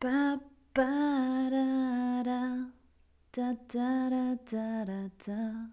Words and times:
Ba, 0.00 0.40
ba, 0.72 1.50
da, 1.50 2.22
da. 2.24 2.72
Da, 3.32 3.54
da, 3.68 4.08
da, 4.08 4.38
da, 4.50 4.84
da, 4.86 5.10
da. 5.26 5.68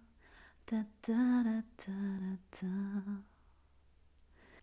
Da, 0.65 0.85
da, 1.01 1.43
da, 1.46 1.63
da, 1.78 2.38
da, 2.60 3.24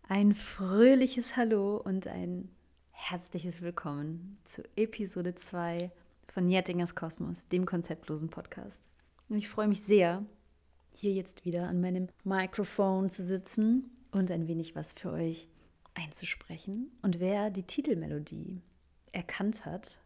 Ein 0.07 0.35
fröhliches 0.35 1.35
Hallo 1.35 1.77
und 1.77 2.05
ein 2.05 2.51
herzliches 2.91 3.63
Willkommen 3.63 4.37
zu 4.45 4.61
Episode 4.75 5.33
2 5.33 5.89
von 6.27 6.47
Jettingers 6.47 6.93
Kosmos, 6.93 7.47
dem 7.47 7.65
konzeptlosen 7.65 8.29
Podcast. 8.29 8.91
Und 9.29 9.37
ich 9.39 9.49
freue 9.49 9.67
mich 9.67 9.81
sehr, 9.81 10.23
hier 10.93 11.11
jetzt 11.11 11.43
wieder 11.43 11.67
an 11.67 11.81
meinem 11.81 12.09
Mikrofon 12.23 13.09
zu 13.09 13.23
sitzen 13.23 13.89
und 14.11 14.29
ein 14.29 14.47
wenig 14.47 14.75
was 14.75 14.93
für 14.93 15.11
euch 15.11 15.49
einzusprechen. 15.95 16.91
Und 17.01 17.19
wer 17.19 17.49
die 17.49 17.63
Titelmelodie 17.63 18.61
erkannt 19.15 19.65
hat, 19.65 19.99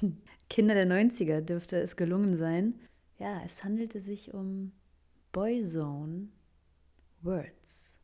Kinder 0.50 0.74
der 0.74 0.86
90er 0.86 1.40
dürfte 1.40 1.80
es 1.80 1.96
gelungen 1.96 2.36
sein. 2.36 2.78
Ja, 3.18 3.42
es 3.44 3.64
handelte 3.64 4.00
sich 4.00 4.34
um 4.34 4.72
Boyzone 5.32 6.28
Words. 7.22 7.98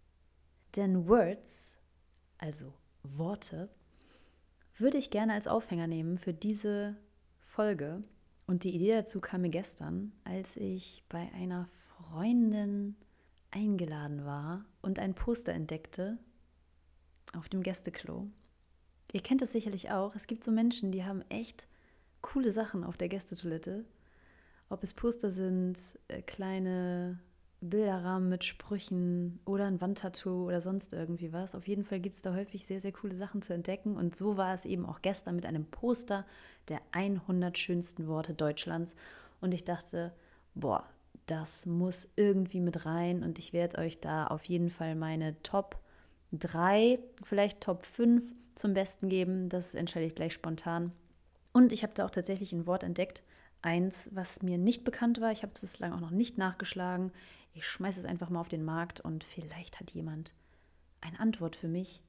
Denn 0.76 1.08
Words, 1.08 1.78
also 2.38 2.72
Worte, 3.02 3.68
würde 4.76 4.98
ich 4.98 5.10
gerne 5.10 5.34
als 5.34 5.46
Aufhänger 5.46 5.86
nehmen 5.86 6.16
für 6.16 6.32
diese 6.32 6.96
Folge. 7.40 8.02
Und 8.46 8.64
die 8.64 8.74
Idee 8.74 8.94
dazu 8.94 9.20
kam 9.20 9.42
mir 9.42 9.50
gestern, 9.50 10.12
als 10.24 10.56
ich 10.56 11.04
bei 11.08 11.30
einer 11.34 11.66
Freundin 11.66 12.96
eingeladen 13.50 14.24
war 14.24 14.64
und 14.80 14.98
ein 14.98 15.14
Poster 15.14 15.52
entdeckte 15.52 16.18
auf 17.32 17.48
dem 17.48 17.62
Gästeklo. 17.62 18.28
Ihr 19.12 19.22
kennt 19.22 19.42
es 19.42 19.52
sicherlich 19.52 19.90
auch. 19.90 20.14
Es 20.14 20.26
gibt 20.26 20.44
so 20.44 20.50
Menschen, 20.50 20.92
die 20.92 21.04
haben 21.04 21.22
echt 21.28 21.66
coole 22.20 22.52
Sachen 22.52 22.84
auf 22.84 22.96
der 22.96 23.08
Gästetoilette. 23.08 23.84
Ob 24.68 24.82
es 24.82 24.94
Poster 24.94 25.30
sind, 25.30 25.76
äh, 26.08 26.22
kleine 26.22 27.18
Bilderrahmen 27.60 28.28
mit 28.28 28.44
Sprüchen 28.44 29.40
oder 29.44 29.66
ein 29.66 29.80
Wandtattoo 29.80 30.46
oder 30.46 30.60
sonst 30.60 30.92
irgendwie 30.92 31.32
was. 31.32 31.54
Auf 31.54 31.66
jeden 31.68 31.84
Fall 31.84 32.00
gibt 32.00 32.16
es 32.16 32.22
da 32.22 32.34
häufig 32.34 32.66
sehr, 32.66 32.80
sehr 32.80 32.92
coole 32.92 33.16
Sachen 33.16 33.42
zu 33.42 33.52
entdecken. 33.52 33.96
Und 33.96 34.14
so 34.16 34.36
war 34.36 34.54
es 34.54 34.64
eben 34.64 34.86
auch 34.86 35.02
gestern 35.02 35.36
mit 35.36 35.44
einem 35.44 35.66
Poster 35.66 36.24
der 36.68 36.80
100 36.92 37.58
schönsten 37.58 38.06
Worte 38.06 38.32
Deutschlands. 38.32 38.94
Und 39.40 39.52
ich 39.52 39.64
dachte, 39.64 40.12
boah, 40.54 40.84
das 41.26 41.66
muss 41.66 42.08
irgendwie 42.16 42.60
mit 42.60 42.86
rein. 42.86 43.22
Und 43.22 43.38
ich 43.38 43.52
werde 43.52 43.78
euch 43.78 44.00
da 44.00 44.26
auf 44.28 44.44
jeden 44.44 44.70
Fall 44.70 44.94
meine 44.94 45.40
Top 45.42 45.78
3, 46.32 46.98
vielleicht 47.24 47.60
Top 47.60 47.84
5 47.84 48.22
zum 48.60 48.74
Besten 48.74 49.08
geben. 49.08 49.48
Das 49.48 49.74
entscheide 49.74 50.06
ich 50.06 50.14
gleich 50.14 50.32
spontan. 50.32 50.92
Und 51.52 51.72
ich 51.72 51.82
habe 51.82 51.94
da 51.94 52.06
auch 52.06 52.10
tatsächlich 52.10 52.52
ein 52.52 52.66
Wort 52.66 52.84
entdeckt. 52.84 53.22
Eins, 53.62 54.08
was 54.12 54.42
mir 54.42 54.58
nicht 54.58 54.84
bekannt 54.84 55.20
war. 55.20 55.32
Ich 55.32 55.42
habe 55.42 55.52
es 55.54 55.62
bislang 55.62 55.92
auch 55.92 56.00
noch 56.00 56.10
nicht 56.10 56.38
nachgeschlagen. 56.38 57.12
Ich 57.52 57.66
schmeiße 57.66 58.00
es 58.00 58.06
einfach 58.06 58.30
mal 58.30 58.40
auf 58.40 58.48
den 58.48 58.64
Markt 58.64 59.00
und 59.00 59.24
vielleicht 59.24 59.80
hat 59.80 59.90
jemand 59.90 60.34
eine 61.00 61.18
Antwort 61.18 61.56
für 61.56 61.68
mich. 61.68 62.02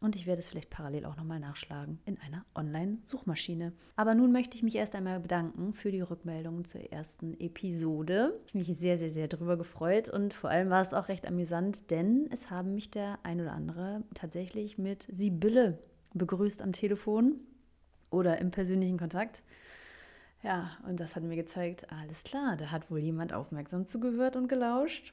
Und 0.00 0.14
ich 0.14 0.26
werde 0.26 0.38
es 0.38 0.48
vielleicht 0.48 0.70
parallel 0.70 1.04
auch 1.06 1.16
nochmal 1.16 1.40
nachschlagen 1.40 1.98
in 2.04 2.18
einer 2.20 2.44
Online-Suchmaschine. 2.54 3.72
Aber 3.96 4.14
nun 4.14 4.30
möchte 4.30 4.56
ich 4.56 4.62
mich 4.62 4.76
erst 4.76 4.94
einmal 4.94 5.18
bedanken 5.18 5.72
für 5.72 5.90
die 5.90 6.00
Rückmeldungen 6.00 6.64
zur 6.64 6.92
ersten 6.92 7.38
Episode. 7.40 8.40
Ich 8.46 8.54
habe 8.54 8.58
mich 8.58 8.78
sehr, 8.78 8.96
sehr, 8.96 9.10
sehr 9.10 9.26
darüber 9.26 9.56
gefreut 9.56 10.08
und 10.08 10.34
vor 10.34 10.50
allem 10.50 10.70
war 10.70 10.82
es 10.82 10.94
auch 10.94 11.08
recht 11.08 11.26
amüsant, 11.26 11.90
denn 11.90 12.28
es 12.30 12.48
haben 12.48 12.74
mich 12.74 12.92
der 12.92 13.18
ein 13.24 13.40
oder 13.40 13.52
andere 13.52 14.04
tatsächlich 14.14 14.78
mit 14.78 15.08
Sibylle 15.10 15.80
begrüßt 16.14 16.62
am 16.62 16.72
Telefon 16.72 17.40
oder 18.10 18.38
im 18.38 18.52
persönlichen 18.52 18.98
Kontakt. 18.98 19.42
Ja, 20.44 20.78
und 20.88 21.00
das 21.00 21.16
hat 21.16 21.24
mir 21.24 21.34
gezeigt, 21.34 21.90
alles 21.90 22.22
klar, 22.22 22.56
da 22.56 22.70
hat 22.70 22.90
wohl 22.90 23.00
jemand 23.00 23.32
aufmerksam 23.32 23.86
zugehört 23.86 24.36
und 24.36 24.46
gelauscht. 24.46 25.12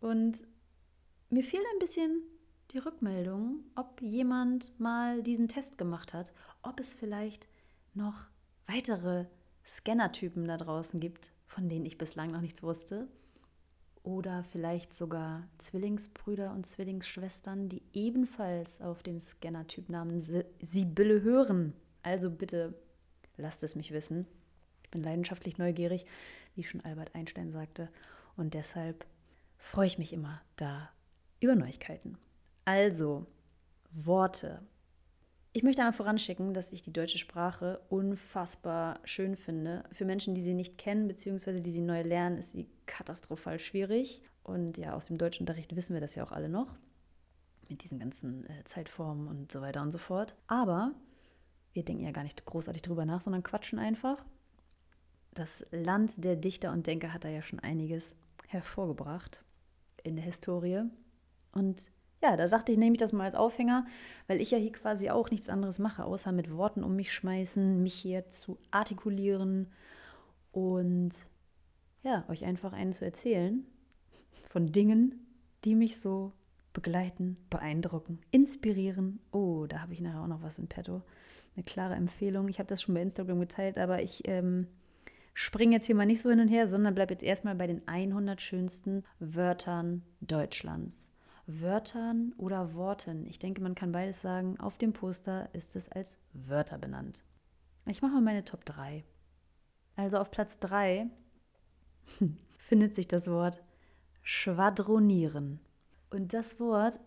Und 0.00 0.42
mir 1.28 1.44
fehlt 1.44 1.64
ein 1.74 1.78
bisschen 1.78 2.22
die 2.72 2.78
Rückmeldung, 2.78 3.60
ob 3.74 4.00
jemand 4.00 4.78
mal 4.80 5.22
diesen 5.22 5.48
Test 5.48 5.76
gemacht 5.76 6.14
hat, 6.14 6.32
ob 6.62 6.80
es 6.80 6.94
vielleicht 6.94 7.46
noch 7.94 8.26
weitere 8.66 9.26
Scannertypen 9.66 10.46
da 10.46 10.56
draußen 10.56 10.98
gibt, 10.98 11.32
von 11.46 11.68
denen 11.68 11.84
ich 11.84 11.98
bislang 11.98 12.30
noch 12.30 12.40
nichts 12.40 12.62
wusste. 12.62 13.08
Oder 14.04 14.42
vielleicht 14.44 14.94
sogar 14.94 15.46
Zwillingsbrüder 15.58 16.50
und 16.52 16.66
Zwillingsschwestern, 16.66 17.68
die 17.68 17.82
ebenfalls 17.92 18.80
auf 18.80 19.02
den 19.02 19.20
Scannertyp 19.20 19.88
namens 19.88 20.32
Sibylle 20.60 21.22
hören. 21.22 21.74
Also 22.02 22.30
bitte 22.30 22.74
lasst 23.36 23.62
es 23.62 23.76
mich 23.76 23.92
wissen. 23.92 24.26
Ich 24.82 24.90
bin 24.90 25.02
leidenschaftlich 25.02 25.58
neugierig, 25.58 26.06
wie 26.56 26.64
schon 26.64 26.80
Albert 26.80 27.14
Einstein 27.14 27.52
sagte. 27.52 27.90
Und 28.36 28.54
deshalb 28.54 29.06
freue 29.56 29.86
ich 29.86 29.98
mich 29.98 30.12
immer 30.12 30.40
da 30.56 30.90
über 31.38 31.54
Neuigkeiten. 31.54 32.18
Also, 32.64 33.26
Worte. 33.90 34.62
Ich 35.54 35.62
möchte 35.62 35.82
einmal 35.82 35.92
voranschicken, 35.92 36.54
dass 36.54 36.72
ich 36.72 36.80
die 36.80 36.92
deutsche 36.92 37.18
Sprache 37.18 37.80
unfassbar 37.90 39.00
schön 39.04 39.36
finde. 39.36 39.84
Für 39.92 40.06
Menschen, 40.06 40.34
die 40.34 40.40
sie 40.40 40.54
nicht 40.54 40.78
kennen, 40.78 41.08
beziehungsweise 41.08 41.60
die 41.60 41.70
sie 41.70 41.82
neu 41.82 42.02
lernen, 42.02 42.38
ist 42.38 42.52
sie 42.52 42.70
katastrophal 42.86 43.58
schwierig. 43.58 44.22
Und 44.42 44.78
ja, 44.78 44.94
aus 44.94 45.06
dem 45.06 45.18
Deutschunterricht 45.18 45.76
wissen 45.76 45.92
wir 45.92 46.00
das 46.00 46.14
ja 46.14 46.24
auch 46.24 46.32
alle 46.32 46.48
noch. 46.48 46.74
Mit 47.68 47.84
diesen 47.84 47.98
ganzen 47.98 48.48
äh, 48.48 48.64
Zeitformen 48.64 49.28
und 49.28 49.52
so 49.52 49.60
weiter 49.60 49.82
und 49.82 49.92
so 49.92 49.98
fort. 49.98 50.34
Aber 50.46 50.94
wir 51.74 51.84
denken 51.84 52.04
ja 52.04 52.12
gar 52.12 52.22
nicht 52.22 52.44
großartig 52.44 52.82
drüber 52.82 53.04
nach, 53.04 53.20
sondern 53.20 53.42
quatschen 53.42 53.78
einfach. 53.78 54.24
Das 55.34 55.64
Land 55.70 56.24
der 56.24 56.36
Dichter 56.36 56.72
und 56.72 56.86
Denker 56.86 57.12
hat 57.12 57.24
da 57.24 57.28
ja 57.28 57.42
schon 57.42 57.60
einiges 57.60 58.16
hervorgebracht 58.48 59.44
in 60.02 60.16
der 60.16 60.24
Historie. 60.24 60.84
Und 61.52 61.90
ja, 62.22 62.36
da 62.36 62.46
dachte 62.46 62.72
ich, 62.72 62.78
nehme 62.78 62.94
ich 62.94 63.00
das 63.00 63.12
mal 63.12 63.24
als 63.24 63.34
Aufhänger, 63.34 63.84
weil 64.28 64.40
ich 64.40 64.52
ja 64.52 64.58
hier 64.58 64.72
quasi 64.72 65.10
auch 65.10 65.30
nichts 65.30 65.48
anderes 65.48 65.78
mache, 65.78 66.04
außer 66.04 66.30
mit 66.30 66.54
Worten 66.54 66.84
um 66.84 66.94
mich 66.94 67.12
schmeißen, 67.12 67.82
mich 67.82 67.94
hier 67.94 68.30
zu 68.30 68.58
artikulieren 68.70 69.68
und 70.52 71.10
ja, 72.02 72.24
euch 72.28 72.44
einfach 72.44 72.72
einen 72.72 72.92
zu 72.92 73.04
erzählen 73.04 73.66
von 74.48 74.70
Dingen, 74.70 75.26
die 75.64 75.74
mich 75.74 75.98
so 76.00 76.32
begleiten, 76.72 77.36
beeindrucken, 77.50 78.20
inspirieren. 78.30 79.20
Oh, 79.32 79.66
da 79.66 79.80
habe 79.80 79.92
ich 79.92 80.00
nachher 80.00 80.22
auch 80.22 80.26
noch 80.26 80.42
was 80.42 80.58
in 80.58 80.68
petto. 80.68 81.02
Eine 81.54 81.64
klare 81.64 81.94
Empfehlung. 81.94 82.48
Ich 82.48 82.58
habe 82.58 82.68
das 82.68 82.82
schon 82.82 82.94
bei 82.94 83.02
Instagram 83.02 83.40
geteilt, 83.40 83.78
aber 83.78 84.02
ich 84.02 84.26
ähm, 84.26 84.68
springe 85.34 85.74
jetzt 85.74 85.86
hier 85.86 85.94
mal 85.94 86.06
nicht 86.06 86.22
so 86.22 86.30
hin 86.30 86.40
und 86.40 86.48
her, 86.48 86.68
sondern 86.68 86.94
bleibe 86.94 87.12
jetzt 87.12 87.22
erstmal 87.22 87.54
bei 87.54 87.66
den 87.66 87.86
100 87.86 88.40
schönsten 88.40 89.04
Wörtern 89.18 90.02
Deutschlands. 90.20 91.11
Wörtern 91.60 92.34
oder 92.38 92.74
Worten. 92.74 93.26
Ich 93.26 93.38
denke, 93.38 93.60
man 93.62 93.74
kann 93.74 93.92
beides 93.92 94.20
sagen. 94.20 94.58
Auf 94.58 94.78
dem 94.78 94.92
Poster 94.92 95.48
ist 95.54 95.76
es 95.76 95.88
als 95.88 96.18
Wörter 96.32 96.78
benannt. 96.78 97.24
Ich 97.86 98.02
mache 98.02 98.12
mal 98.12 98.20
meine 98.20 98.44
Top 98.44 98.64
3. 98.64 99.04
Also 99.96 100.18
auf 100.18 100.30
Platz 100.30 100.58
3 100.60 101.08
findet 102.58 102.94
sich 102.94 103.08
das 103.08 103.28
Wort 103.28 103.62
schwadronieren. 104.22 105.60
Und 106.10 106.32
das 106.32 106.60
Wort, 106.60 107.00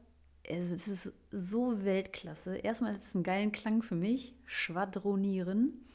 es 0.44 0.72
ist 0.72 1.14
so 1.32 1.84
Weltklasse. 1.84 2.58
Erstmal 2.58 2.94
hat 2.94 3.04
es 3.04 3.16
einen 3.16 3.24
geilen 3.24 3.52
Klang 3.52 3.82
für 3.82 3.96
mich, 3.96 4.36
schwadronieren. 4.46 5.86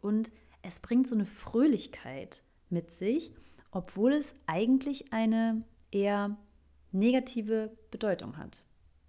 Und 0.00 0.32
es 0.62 0.80
bringt 0.80 1.06
so 1.06 1.14
eine 1.14 1.26
Fröhlichkeit 1.26 2.42
mit 2.68 2.90
sich, 2.90 3.32
obwohl 3.70 4.12
es 4.12 4.36
eigentlich 4.46 5.12
eine 5.12 5.62
eher 5.90 6.36
negative 6.92 7.76
Bedeutung 7.90 8.36
hat. 8.36 8.62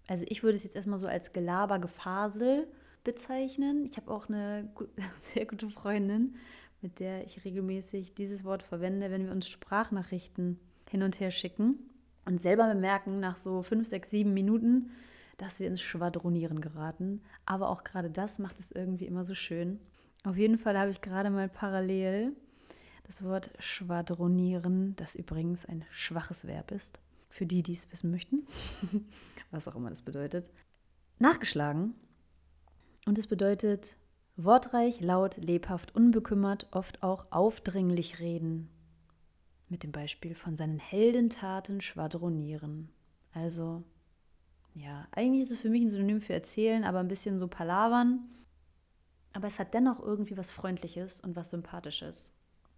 Also 0.07 0.25
ich 0.27 0.43
würde 0.43 0.55
es 0.55 0.63
jetzt 0.63 0.75
erstmal 0.75 0.99
so 0.99 1.07
als 1.07 1.33
Gelaber, 1.33 1.79
Gefasel 1.79 2.67
bezeichnen. 3.03 3.85
Ich 3.85 3.97
habe 3.97 4.11
auch 4.11 4.27
eine 4.27 4.69
sehr 5.33 5.45
gute 5.45 5.69
Freundin, 5.69 6.35
mit 6.81 6.99
der 6.99 7.25
ich 7.25 7.43
regelmäßig 7.45 8.15
dieses 8.15 8.43
Wort 8.43 8.63
verwende, 8.63 9.11
wenn 9.11 9.25
wir 9.25 9.31
uns 9.31 9.47
Sprachnachrichten 9.47 10.59
hin 10.89 11.03
und 11.03 11.19
her 11.19 11.31
schicken 11.31 11.79
und 12.25 12.41
selber 12.41 12.67
bemerken 12.67 13.19
nach 13.19 13.35
so 13.35 13.61
fünf, 13.61 13.87
sechs, 13.87 14.09
sieben 14.09 14.33
Minuten, 14.33 14.91
dass 15.37 15.59
wir 15.59 15.67
ins 15.67 15.81
Schwadronieren 15.81 16.61
geraten. 16.61 17.21
Aber 17.45 17.69
auch 17.69 17.83
gerade 17.83 18.09
das 18.09 18.39
macht 18.39 18.59
es 18.59 18.71
irgendwie 18.71 19.05
immer 19.05 19.23
so 19.23 19.35
schön. 19.35 19.79
Auf 20.23 20.37
jeden 20.37 20.57
Fall 20.57 20.77
habe 20.77 20.91
ich 20.91 21.01
gerade 21.01 21.29
mal 21.29 21.47
parallel 21.47 22.33
das 23.03 23.23
Wort 23.23 23.51
Schwadronieren, 23.57 24.95
das 24.95 25.15
übrigens 25.15 25.65
ein 25.65 25.83
schwaches 25.89 26.45
Verb 26.45 26.71
ist, 26.71 26.99
für 27.29 27.45
die, 27.45 27.63
die 27.63 27.73
es 27.73 27.91
wissen 27.91 28.11
möchten, 28.11 28.45
was 29.51 29.67
auch 29.67 29.75
immer 29.75 29.89
das 29.89 30.01
bedeutet, 30.01 30.49
nachgeschlagen. 31.19 31.95
Und 33.05 33.17
es 33.17 33.27
bedeutet 33.27 33.95
wortreich, 34.35 35.01
laut, 35.01 35.37
lebhaft, 35.37 35.95
unbekümmert, 35.95 36.67
oft 36.71 37.03
auch 37.03 37.27
aufdringlich 37.31 38.19
reden, 38.19 38.69
mit 39.67 39.83
dem 39.83 39.91
Beispiel 39.91 40.35
von 40.35 40.57
seinen 40.57 40.79
Heldentaten 40.79 41.81
schwadronieren. 41.81 42.89
Also, 43.33 43.83
ja, 44.73 45.07
eigentlich 45.11 45.43
ist 45.43 45.51
es 45.51 45.61
für 45.61 45.69
mich 45.69 45.83
ein 45.83 45.89
Synonym 45.89 46.21
für 46.21 46.33
erzählen, 46.33 46.83
aber 46.83 46.99
ein 46.99 47.07
bisschen 47.07 47.37
so 47.39 47.47
palavern. 47.47 48.19
aber 49.33 49.47
es 49.47 49.59
hat 49.59 49.73
dennoch 49.73 49.99
irgendwie 49.99 50.37
was 50.37 50.51
Freundliches 50.51 51.19
und 51.19 51.35
was 51.35 51.51
Sympathisches. 51.51 52.31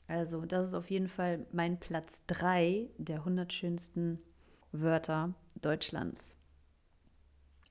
Also, 0.08 0.46
das 0.46 0.70
ist 0.70 0.74
auf 0.74 0.90
jeden 0.90 1.08
Fall 1.08 1.46
mein 1.54 1.80
Platz 1.80 2.22
3 2.28 2.90
der 2.98 3.20
100 3.20 3.54
schönsten 3.54 4.20
Wörter 4.74 5.34
Deutschlands. 5.62 6.34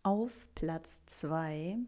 Auf 0.02 0.30
Platz 0.54 1.00
2 1.06 1.78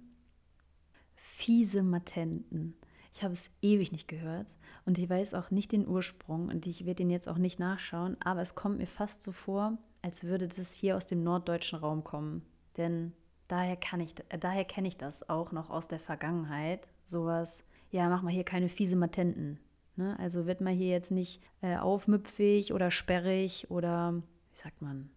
fiese 1.14 1.82
Matenten. 1.82 2.74
Ich 3.12 3.22
habe 3.22 3.34
es 3.34 3.50
ewig 3.60 3.92
nicht 3.92 4.08
gehört 4.08 4.56
und 4.86 4.96
ich 4.96 5.10
weiß 5.10 5.34
auch 5.34 5.50
nicht 5.50 5.70
den 5.72 5.86
Ursprung 5.86 6.48
und 6.48 6.66
ich 6.66 6.86
werde 6.86 7.02
den 7.02 7.10
jetzt 7.10 7.28
auch 7.28 7.36
nicht 7.36 7.58
nachschauen, 7.58 8.16
aber 8.24 8.40
es 8.40 8.54
kommt 8.54 8.78
mir 8.78 8.86
fast 8.86 9.22
so 9.22 9.32
vor, 9.32 9.76
als 10.00 10.24
würde 10.24 10.48
das 10.48 10.74
hier 10.74 10.96
aus 10.96 11.04
dem 11.04 11.22
norddeutschen 11.22 11.78
Raum 11.78 12.04
kommen. 12.04 12.42
Denn 12.78 13.12
daher, 13.48 13.76
kann 13.76 14.00
ich, 14.00 14.14
äh, 14.30 14.38
daher 14.38 14.64
kenne 14.64 14.88
ich 14.88 14.96
das 14.96 15.28
auch 15.28 15.52
noch 15.52 15.68
aus 15.68 15.88
der 15.88 16.00
Vergangenheit. 16.00 16.88
Sowas, 17.04 17.62
ja, 17.90 18.08
mach 18.08 18.22
mal 18.22 18.32
hier 18.32 18.44
keine 18.44 18.70
fiese 18.70 18.96
Matenten. 18.96 19.60
Ne? 19.96 20.18
Also 20.18 20.46
wird 20.46 20.62
man 20.62 20.74
hier 20.74 20.88
jetzt 20.88 21.10
nicht 21.10 21.42
äh, 21.60 21.76
aufmüpfig 21.76 22.72
oder 22.72 22.90
sperrig 22.90 23.70
oder, 23.70 24.22
wie 24.52 24.58
sagt 24.58 24.82
man, 24.82 25.10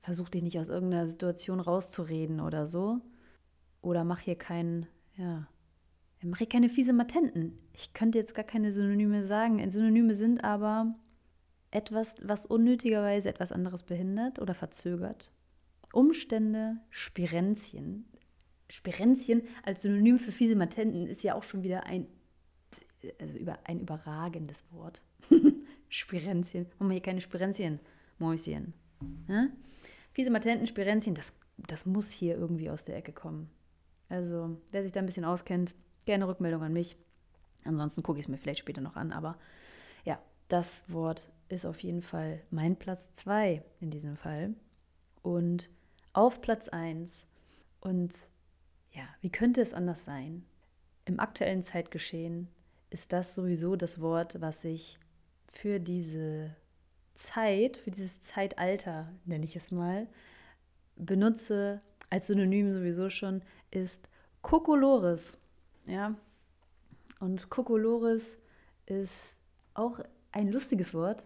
versuch 0.00 0.28
dich 0.28 0.42
nicht 0.42 0.58
aus 0.58 0.68
irgendeiner 0.68 1.08
Situation 1.08 1.60
rauszureden 1.60 2.40
oder 2.40 2.66
so. 2.66 3.00
Oder 3.82 4.04
mach 4.04 4.20
hier 4.20 4.36
keinen, 4.36 4.86
ja, 5.16 5.46
mach 6.22 6.38
hier 6.38 6.48
keine 6.48 6.68
fiese 6.68 6.92
Matenten. 6.92 7.58
Ich 7.72 7.92
könnte 7.92 8.18
jetzt 8.18 8.34
gar 8.34 8.44
keine 8.44 8.72
Synonyme 8.72 9.26
sagen. 9.26 9.70
Synonyme 9.70 10.14
sind 10.14 10.44
aber 10.44 10.94
etwas, 11.70 12.16
was 12.22 12.46
unnötigerweise 12.46 13.28
etwas 13.28 13.52
anderes 13.52 13.82
behindert 13.82 14.38
oder 14.38 14.54
verzögert. 14.54 15.32
Umstände, 15.92 16.76
Spirenzien. 16.90 18.04
Spirenzien 18.68 19.42
als 19.64 19.82
Synonym 19.82 20.18
für 20.18 20.32
fiese 20.32 20.56
Matenten 20.56 21.06
ist 21.06 21.22
ja 21.22 21.34
auch 21.34 21.42
schon 21.42 21.62
wieder 21.62 21.84
ein, 21.84 22.06
also 23.20 23.36
über, 23.36 23.58
ein 23.64 23.80
überragendes 23.80 24.64
Wort. 24.72 25.02
Spirenzien. 25.88 26.66
Machen 26.78 26.90
wir 26.90 26.94
hier 26.94 27.02
keine 27.02 27.20
Spirenzien, 27.20 27.80
Mäuschen. 28.20 28.74
Ja? 29.28 29.48
Fiese 30.12 30.30
Matenten, 30.30 30.66
Spirenzien, 30.66 31.14
das, 31.14 31.34
das 31.56 31.86
muss 31.86 32.10
hier 32.10 32.36
irgendwie 32.36 32.70
aus 32.70 32.84
der 32.84 32.96
Ecke 32.96 33.12
kommen. 33.12 33.50
Also, 34.08 34.56
wer 34.70 34.82
sich 34.82 34.92
da 34.92 35.00
ein 35.00 35.06
bisschen 35.06 35.24
auskennt, 35.24 35.74
gerne 36.04 36.26
Rückmeldung 36.26 36.62
an 36.62 36.72
mich. 36.72 36.96
Ansonsten 37.64 38.02
gucke 38.02 38.18
ich 38.18 38.24
es 38.24 38.28
mir 38.28 38.38
vielleicht 38.38 38.60
später 38.60 38.80
noch 38.80 38.96
an. 38.96 39.12
Aber 39.12 39.38
ja, 40.04 40.20
das 40.48 40.84
Wort 40.88 41.30
ist 41.48 41.66
auf 41.66 41.80
jeden 41.80 42.02
Fall 42.02 42.40
mein 42.50 42.76
Platz 42.76 43.12
2 43.12 43.62
in 43.80 43.90
diesem 43.90 44.16
Fall. 44.16 44.54
Und 45.22 45.70
auf 46.12 46.40
Platz 46.40 46.68
1. 46.68 47.24
Und 47.80 48.12
ja, 48.92 49.04
wie 49.20 49.30
könnte 49.30 49.60
es 49.60 49.74
anders 49.74 50.04
sein? 50.04 50.44
Im 51.04 51.20
aktuellen 51.20 51.62
Zeitgeschehen 51.62 52.48
ist 52.90 53.12
das 53.12 53.34
sowieso 53.34 53.76
das 53.76 54.00
Wort, 54.00 54.40
was 54.40 54.64
ich 54.64 54.98
für 55.52 55.78
diese 55.78 56.54
Zeit, 57.20 57.76
für 57.76 57.90
dieses 57.90 58.20
Zeitalter, 58.20 59.12
nenne 59.24 59.44
ich 59.44 59.54
es 59.54 59.70
mal, 59.70 60.08
benutze, 60.96 61.80
als 62.08 62.26
Synonym 62.26 62.72
sowieso 62.72 63.10
schon, 63.10 63.42
ist 63.70 64.08
Kokolores. 64.42 65.38
Ja. 65.86 66.16
Und 67.20 67.50
Kokolores 67.50 68.38
ist 68.86 69.34
auch 69.74 70.00
ein 70.32 70.50
lustiges 70.50 70.94
Wort. 70.94 71.24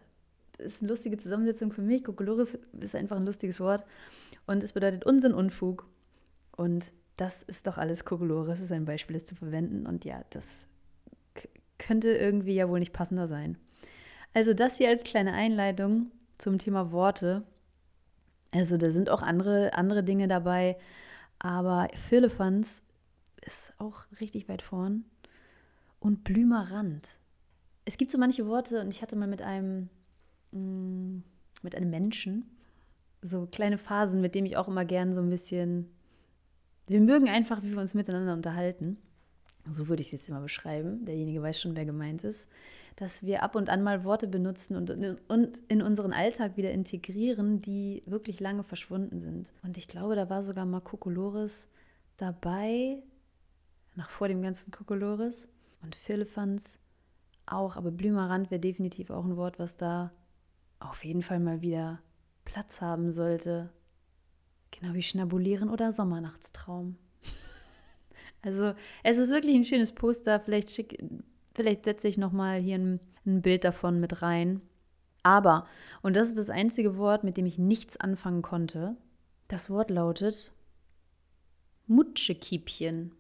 Ist 0.59 0.83
eine 0.83 0.91
lustige 0.91 1.17
Zusammensetzung 1.17 1.73
für 1.73 1.83
mich. 1.83 2.05
Kokolores 2.05 2.59
ist 2.81 2.95
einfach 2.97 3.17
ein 3.17 3.27
lustiges 3.27 3.61
Wort. 3.61 3.85
Und 4.47 4.63
es 4.63 4.73
bedeutet 4.73 5.07
Unsinn, 5.07 5.33
Unfug. 5.33 5.89
Und 6.57 6.93
das 7.17 7.43
ist 7.43 7.67
doch 7.67 7.79
alles 7.79 8.05
Kokolores, 8.05 8.61
ist 8.61 8.73
ein 8.73 8.85
Beispiel, 8.85 9.17
das 9.17 9.25
zu 9.25 9.37
verwenden. 9.37 9.87
Und 9.87 10.05
ja, 10.05 10.25
das 10.31 10.67
könnte 11.79 12.11
irgendwie 12.11 12.55
ja 12.55 12.69
wohl 12.69 12.81
nicht 12.81 12.93
passender 12.93 13.29
sein. 13.29 13.59
Also 14.35 14.53
das 14.53 14.77
hier 14.77 14.89
als 14.89 15.05
kleine 15.05 15.33
Einleitung 15.33 16.11
zum 16.39 16.59
Thema 16.59 16.91
Worte. 16.91 17.45
Also 18.51 18.77
da 18.77 18.91
sind 18.91 19.09
auch 19.09 19.23
andere, 19.23 19.75
andere 19.75 20.03
Dinge 20.03 20.29
dabei, 20.29 20.77
aber 21.39 21.89
Firlefanz 22.09 22.83
ist 23.43 23.73
auch 23.79 24.05
richtig 24.21 24.49
weit 24.49 24.63
vorn. 24.63 25.05
Und 26.01 26.25
Blümerand. 26.25 27.17
Es 27.85 27.97
gibt 27.97 28.11
so 28.11 28.19
manche 28.19 28.47
Worte 28.47 28.81
und 28.81 28.91
ich 28.91 29.03
hatte 29.03 29.17
mal 29.17 29.29
mit 29.29 29.41
einem, 29.41 29.89
mm, 30.53 31.23
mit 31.63 31.75
einem 31.75 31.91
Menschen 31.91 32.45
so 33.23 33.47
kleine 33.47 33.79
Phasen, 33.79 34.21
mit 34.21 34.35
dem 34.35 34.45
ich 34.45 34.57
auch 34.57 34.69
immer 34.69 34.85
gern 34.85 35.15
so 35.15 35.21
ein 35.21 35.31
bisschen, 35.31 35.91
wir 36.87 37.01
mögen 37.01 37.29
einfach, 37.29 37.63
wie 37.63 37.73
wir 37.73 37.81
uns 37.81 37.95
miteinander 37.95 38.35
unterhalten. 38.35 38.99
So 39.71 39.89
würde 39.89 40.03
ich 40.03 40.09
es 40.09 40.13
jetzt 40.13 40.29
immer 40.29 40.41
beschreiben. 40.41 41.05
Derjenige 41.05 41.43
weiß 41.43 41.61
schon, 41.61 41.77
wer 41.77 41.85
gemeint 41.85 42.25
ist 42.25 42.47
dass 42.97 43.25
wir 43.25 43.43
ab 43.43 43.57
und 43.57 43.71
an 43.71 43.83
mal 43.83 44.05
Worte 44.05 44.29
benutzen 44.29 44.77
und, 44.77 45.59
in 45.69 45.83
unseren 45.83 46.13
Alltag 46.13 46.57
wieder 46.57 46.71
integrieren, 46.71 47.61
die 47.61 48.03
wirklich 48.07 48.41
lange 48.41 48.63
verschwunden 48.63 49.21
sind. 49.21 49.53
Und 49.63 49.77
ich 49.77 49.89
glaube, 49.89 50.15
da 50.15 50.31
war 50.31 50.43
sogar 50.43 50.65
mal 50.65 50.81
Kokolores 50.81 51.69
dabei, 52.17 53.03
nach 53.97 54.11
vor 54.11 54.29
dem 54.29 54.43
ganzen 54.43 54.71
Kokolores 54.71 55.49
und 55.83 55.97
Philippans 55.97 56.79
auch, 57.47 57.77
aber 57.77 57.91
Blümerand 57.91 58.51
wäre 58.51 58.61
definitiv 58.61 59.11
auch 59.11 59.25
ein 59.25 59.37
Wort, 59.37 59.59
was 59.59 59.77
da 59.77 60.13
auf 60.79 61.05
jeden 61.05 61.23
Fall 61.23 61.41
mal 61.41 61.63
wieder 61.63 62.01
Platz 62.45 62.81
haben 62.81 63.11
sollte. 63.11 63.71
Genau 64.71 64.95
wie 64.95 65.03
Schnabulieren 65.03 65.69
oder 65.69 65.93
Sommernachtstraum. 65.93 66.97
Also 68.45 68.75
es 69.03 69.19
ist 69.19 69.31
wirklich 69.31 69.55
ein 69.55 69.65
schönes 69.65 69.93
Poster. 69.93 70.39
Vielleicht 70.41 70.71
schick, 70.71 71.03
Vielleicht 71.55 71.85
setze 71.85 72.09
ich 72.09 72.19
nochmal 72.19 72.61
hier 72.61 72.77
ein, 72.77 73.01
ein 73.25 73.41
Bild 73.41 73.65
davon 73.65 74.01
mit 74.01 74.23
rein. 74.23 74.61
Aber, 75.23 75.67
und 76.03 76.17
das 76.17 76.29
ist 76.29 76.37
das 76.37 76.51
einzige 76.51 76.99
Wort, 76.99 77.25
mit 77.25 77.37
dem 77.37 77.47
ich 77.47 77.59
nichts 77.59 77.97
anfangen 77.97 78.43
konnte, 78.43 78.97
das 79.49 79.71
Wort 79.71 79.91
lautet 79.91 80.53
Mutschekiepchen. 81.87 83.13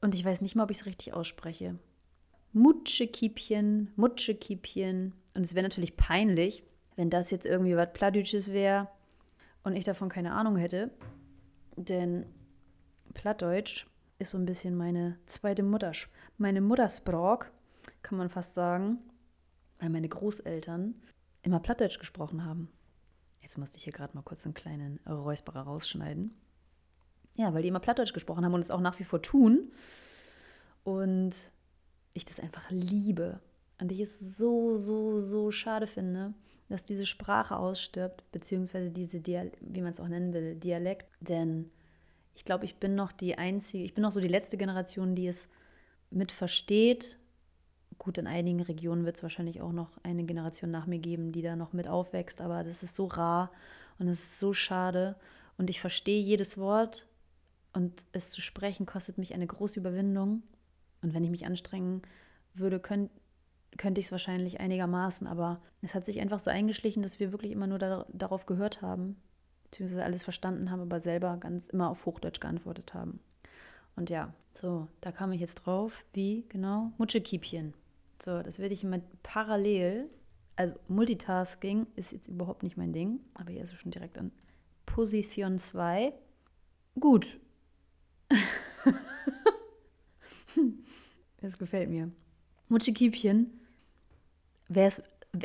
Und 0.00 0.14
ich 0.14 0.24
weiß 0.24 0.42
nicht 0.42 0.54
mal, 0.54 0.64
ob 0.64 0.70
ich 0.70 0.78
es 0.78 0.86
richtig 0.86 1.14
ausspreche. 1.14 1.78
Mutschekiepchen, 2.52 3.92
Mutschekiepchen. 3.96 5.14
Und 5.34 5.42
es 5.42 5.54
wäre 5.54 5.62
natürlich 5.62 5.96
peinlich, 5.96 6.62
wenn 6.96 7.08
das 7.08 7.30
jetzt 7.30 7.46
irgendwie 7.46 7.76
was 7.76 7.92
Plattdeutsches 7.92 8.52
wäre 8.52 8.88
und 9.64 9.74
ich 9.74 9.84
davon 9.84 10.10
keine 10.10 10.32
Ahnung 10.32 10.56
hätte. 10.56 10.90
Denn 11.76 12.26
Plattdeutsch 13.14 13.86
ist 14.22 14.30
so 14.30 14.38
ein 14.38 14.46
bisschen 14.46 14.76
meine 14.76 15.18
zweite 15.26 15.62
Mutter, 15.62 15.92
meine 16.38 16.60
Muttersprach 16.60 17.46
kann 18.02 18.18
man 18.18 18.30
fast 18.30 18.54
sagen, 18.54 18.98
weil 19.80 19.90
meine 19.90 20.08
Großeltern 20.08 20.94
immer 21.42 21.60
Plattdeutsch 21.60 21.98
gesprochen 21.98 22.44
haben. 22.44 22.68
Jetzt 23.40 23.58
musste 23.58 23.76
ich 23.76 23.84
hier 23.84 23.92
gerade 23.92 24.16
mal 24.16 24.22
kurz 24.22 24.44
einen 24.44 24.54
kleinen 24.54 25.00
Räusperer 25.06 25.62
rausschneiden. 25.62 26.32
Ja, 27.34 27.52
weil 27.52 27.62
die 27.62 27.68
immer 27.68 27.80
Plattdeutsch 27.80 28.12
gesprochen 28.12 28.44
haben 28.44 28.54
und 28.54 28.60
es 28.60 28.70
auch 28.70 28.80
nach 28.80 29.00
wie 29.00 29.04
vor 29.04 29.20
tun. 29.20 29.72
Und 30.84 31.32
ich 32.12 32.24
das 32.24 32.38
einfach 32.38 32.70
liebe. 32.70 33.40
Und 33.80 33.90
ich 33.90 34.00
es 34.00 34.36
so, 34.36 34.76
so, 34.76 35.18
so 35.18 35.50
schade 35.50 35.88
finde, 35.88 36.34
dass 36.68 36.84
diese 36.84 37.06
Sprache 37.06 37.56
ausstirbt, 37.56 38.22
beziehungsweise 38.30 38.92
diese, 38.92 39.20
Dial 39.20 39.50
wie 39.60 39.82
man 39.82 39.90
es 39.90 40.00
auch 40.00 40.08
nennen 40.08 40.32
will, 40.32 40.54
Dialekt. 40.54 41.06
Denn 41.20 41.72
ich 42.34 42.44
glaube, 42.44 42.64
ich 42.64 42.76
bin 42.76 42.94
noch 42.94 43.12
die 43.12 43.36
einzige, 43.36 43.84
ich 43.84 43.94
bin 43.94 44.02
noch 44.02 44.12
so 44.12 44.20
die 44.20 44.28
letzte 44.28 44.56
Generation, 44.56 45.14
die 45.14 45.26
es 45.26 45.48
mit 46.10 46.32
versteht 46.32 47.18
Gut, 48.02 48.18
in 48.18 48.26
einigen 48.26 48.60
Regionen 48.60 49.04
wird 49.04 49.14
es 49.14 49.22
wahrscheinlich 49.22 49.60
auch 49.60 49.70
noch 49.70 49.96
eine 50.02 50.24
Generation 50.24 50.72
nach 50.72 50.86
mir 50.86 50.98
geben, 50.98 51.30
die 51.30 51.40
da 51.40 51.54
noch 51.54 51.72
mit 51.72 51.86
aufwächst, 51.86 52.40
aber 52.40 52.64
das 52.64 52.82
ist 52.82 52.96
so 52.96 53.06
rar 53.06 53.52
und 54.00 54.08
es 54.08 54.24
ist 54.24 54.40
so 54.40 54.52
schade. 54.52 55.14
Und 55.56 55.70
ich 55.70 55.80
verstehe 55.80 56.20
jedes 56.20 56.58
Wort 56.58 57.06
und 57.72 58.04
es 58.10 58.32
zu 58.32 58.40
sprechen 58.40 58.86
kostet 58.86 59.18
mich 59.18 59.34
eine 59.34 59.46
große 59.46 59.78
Überwindung. 59.78 60.42
Und 61.00 61.14
wenn 61.14 61.22
ich 61.22 61.30
mich 61.30 61.46
anstrengen 61.46 62.02
würde, 62.54 62.80
könnt, 62.80 63.12
könnte 63.76 64.00
ich 64.00 64.06
es 64.06 64.12
wahrscheinlich 64.12 64.58
einigermaßen, 64.58 65.28
aber 65.28 65.62
es 65.80 65.94
hat 65.94 66.04
sich 66.04 66.20
einfach 66.20 66.40
so 66.40 66.50
eingeschlichen, 66.50 67.04
dass 67.04 67.20
wir 67.20 67.30
wirklich 67.30 67.52
immer 67.52 67.68
nur 67.68 67.78
da, 67.78 68.04
darauf 68.12 68.46
gehört 68.46 68.82
haben, 68.82 69.14
beziehungsweise 69.72 70.04
alles 70.04 70.22
verstanden 70.22 70.70
haben, 70.70 70.82
aber 70.82 71.00
selber 71.00 71.38
ganz 71.38 71.68
immer 71.68 71.88
auf 71.88 72.04
Hochdeutsch 72.04 72.40
geantwortet 72.40 72.92
haben. 72.92 73.20
Und 73.96 74.10
ja, 74.10 74.34
so, 74.52 74.86
da 75.00 75.12
kam 75.12 75.32
ich 75.32 75.40
jetzt 75.40 75.54
drauf. 75.56 76.04
Wie 76.12 76.44
genau? 76.50 76.92
Mutschekiepchen. 76.98 77.72
So, 78.22 78.42
das 78.42 78.58
werde 78.58 78.74
ich 78.74 78.84
immer 78.84 79.00
parallel. 79.22 80.10
Also 80.56 80.74
Multitasking 80.88 81.86
ist 81.96 82.12
jetzt 82.12 82.28
überhaupt 82.28 82.62
nicht 82.62 82.76
mein 82.76 82.92
Ding, 82.92 83.20
aber 83.32 83.50
hier 83.50 83.62
ist 83.64 83.72
es 83.72 83.80
schon 83.80 83.90
direkt 83.90 84.18
an 84.18 84.30
Position 84.84 85.58
2. 85.58 86.12
Gut. 87.00 87.40
das 91.40 91.56
gefällt 91.56 91.88
mir. 91.88 92.10
Mutschekiepchen. 92.68 93.58
Wer 94.68 94.86
es, 94.88 95.02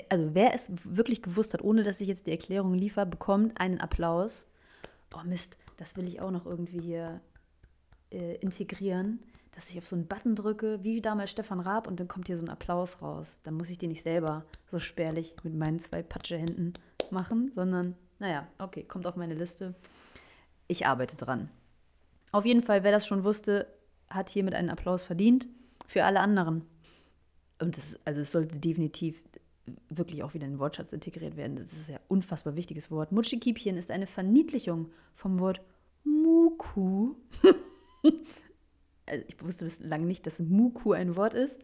also 0.09 0.33
wer 0.33 0.53
es 0.53 0.71
wirklich 0.83 1.21
gewusst 1.21 1.53
hat, 1.53 1.63
ohne 1.63 1.83
dass 1.83 2.01
ich 2.01 2.07
jetzt 2.07 2.27
die 2.27 2.31
Erklärung 2.31 2.73
liefere, 2.73 3.05
bekommt 3.05 3.59
einen 3.59 3.79
Applaus. 3.79 4.47
Boah, 5.09 5.23
Mist, 5.23 5.57
das 5.77 5.95
will 5.95 6.07
ich 6.07 6.19
auch 6.19 6.31
noch 6.31 6.45
irgendwie 6.45 6.81
hier 6.81 7.21
äh, 8.11 8.35
integrieren 8.35 9.19
dass 9.57 9.71
ich 9.71 9.79
auf 9.79 9.87
so 9.87 9.95
einen 9.95 10.05
Button 10.05 10.35
drücke, 10.35 10.83
wie 10.83 11.01
damals 11.01 11.31
Stefan 11.31 11.59
Raab, 11.59 11.87
und 11.87 11.99
dann 11.99 12.07
kommt 12.07 12.27
hier 12.27 12.37
so 12.37 12.45
ein 12.45 12.49
Applaus 12.49 13.01
raus. 13.01 13.35
Dann 13.41 13.55
muss 13.55 13.71
ich 13.71 13.79
den 13.79 13.89
nicht 13.89 14.03
selber 14.03 14.45
so 14.69 14.77
spärlich 14.77 15.35
mit 15.41 15.55
meinen 15.55 15.79
zwei 15.79 16.03
Patschehänden 16.03 16.73
machen, 17.09 17.51
sondern, 17.55 17.95
naja, 18.19 18.47
okay, 18.59 18.83
kommt 18.83 19.07
auf 19.07 19.15
meine 19.15 19.33
Liste. 19.33 19.73
Ich 20.67 20.85
arbeite 20.85 21.17
dran. 21.17 21.49
Auf 22.31 22.45
jeden 22.45 22.61
Fall, 22.61 22.83
wer 22.83 22.91
das 22.91 23.07
schon 23.07 23.23
wusste, 23.23 23.65
hat 24.11 24.29
hiermit 24.29 24.53
einen 24.53 24.69
Applaus 24.69 25.03
verdient. 25.03 25.47
Für 25.87 26.05
alle 26.05 26.19
anderen. 26.19 26.63
Und 27.59 27.77
das, 27.77 27.99
also 28.05 28.21
es 28.21 28.31
sollte 28.31 28.59
definitiv 28.59 29.23
wirklich 29.89 30.23
auch 30.23 30.33
wieder 30.33 30.45
in 30.45 30.53
den 30.53 30.59
Wortschatz 30.59 30.93
integriert 30.93 31.35
werden. 31.37 31.57
Das 31.57 31.73
ist 31.73 31.89
ja 31.89 31.95
ein 31.95 32.01
unfassbar 32.07 32.55
wichtiges 32.55 32.91
Wort. 32.91 33.11
Mutschikipchen 33.11 33.77
ist 33.77 33.91
eine 33.91 34.07
Verniedlichung 34.07 34.91
vom 35.13 35.39
Wort 35.39 35.61
Muku. 36.03 37.15
also 39.05 39.25
ich 39.27 39.43
wusste 39.43 39.65
bislang 39.65 40.07
nicht, 40.07 40.25
dass 40.25 40.39
Muku 40.39 40.93
ein 40.93 41.15
Wort 41.15 41.33
ist, 41.33 41.59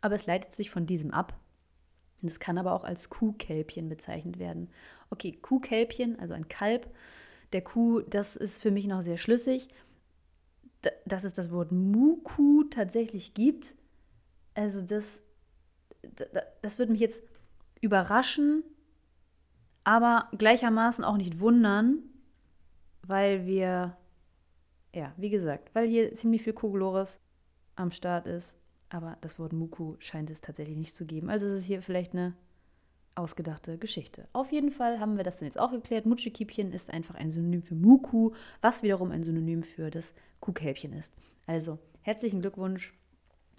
aber 0.00 0.14
es 0.14 0.26
leitet 0.26 0.54
sich 0.54 0.70
von 0.70 0.86
diesem 0.86 1.10
ab. 1.10 1.38
Es 2.22 2.40
kann 2.40 2.58
aber 2.58 2.72
auch 2.72 2.84
als 2.84 3.10
Kuhkälbchen 3.10 3.88
bezeichnet 3.88 4.38
werden. 4.38 4.68
Okay, 5.10 5.32
Kuhkälbchen, 5.32 6.18
also 6.18 6.34
ein 6.34 6.48
Kalb 6.48 6.88
der 7.52 7.62
Kuh, 7.62 8.00
das 8.00 8.36
ist 8.36 8.60
für 8.60 8.70
mich 8.70 8.86
noch 8.86 9.02
sehr 9.02 9.18
schlüssig. 9.18 9.68
Dass 11.04 11.24
es 11.24 11.32
das 11.32 11.50
Wort 11.50 11.72
Muku 11.72 12.64
tatsächlich 12.64 13.34
gibt, 13.34 13.76
also 14.54 14.82
das, 14.82 15.22
das 16.62 16.78
würde 16.78 16.92
mich 16.92 17.00
jetzt 17.00 17.22
überraschen, 17.80 18.64
aber 19.84 20.28
gleichermaßen 20.36 21.04
auch 21.04 21.16
nicht 21.16 21.40
wundern, 21.40 21.98
weil 23.02 23.46
wir 23.46 23.96
ja, 24.96 25.12
wie 25.18 25.28
gesagt, 25.28 25.74
weil 25.74 25.86
hier 25.86 26.14
ziemlich 26.14 26.42
viel 26.42 26.54
Kokolores 26.54 27.20
am 27.74 27.90
Start 27.90 28.26
ist. 28.26 28.56
Aber 28.88 29.18
das 29.20 29.38
Wort 29.38 29.52
Muku 29.52 29.96
scheint 29.98 30.30
es 30.30 30.40
tatsächlich 30.40 30.78
nicht 30.78 30.94
zu 30.94 31.04
geben. 31.04 31.28
Also 31.28 31.46
ist 31.46 31.52
es 31.52 31.64
hier 31.64 31.82
vielleicht 31.82 32.14
eine 32.14 32.34
ausgedachte 33.14 33.76
Geschichte. 33.76 34.26
Auf 34.32 34.52
jeden 34.52 34.70
Fall 34.70 34.98
haben 34.98 35.16
wir 35.18 35.24
das 35.24 35.38
dann 35.38 35.46
jetzt 35.46 35.58
auch 35.58 35.70
geklärt. 35.70 36.06
Mutschikipchen 36.06 36.72
ist 36.72 36.90
einfach 36.90 37.14
ein 37.14 37.30
Synonym 37.30 37.62
für 37.62 37.74
Muku, 37.74 38.32
was 38.62 38.82
wiederum 38.82 39.10
ein 39.10 39.22
Synonym 39.22 39.62
für 39.62 39.90
das 39.90 40.14
Kuhkälbchen 40.40 40.94
ist. 40.94 41.14
Also 41.46 41.78
herzlichen 42.00 42.40
Glückwunsch, 42.40 42.94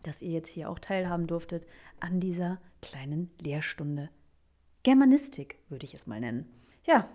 dass 0.08 0.22
ihr 0.22 0.32
jetzt 0.32 0.50
hier 0.50 0.70
auch 0.70 0.80
teilhaben 0.80 1.28
durftet 1.28 1.68
an 2.00 2.20
dieser 2.20 2.60
kleinen 2.82 3.30
Lehrstunde. 3.40 4.10
Germanistik 4.84 5.58
würde 5.70 5.86
ich 5.86 5.94
es 5.94 6.08
mal 6.08 6.20
nennen. 6.20 6.48
Ja, 6.86 7.10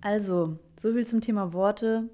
also 0.00 0.58
so 0.78 0.92
viel 0.92 1.04
zum 1.04 1.20
Thema 1.20 1.52
Worte 1.52 2.08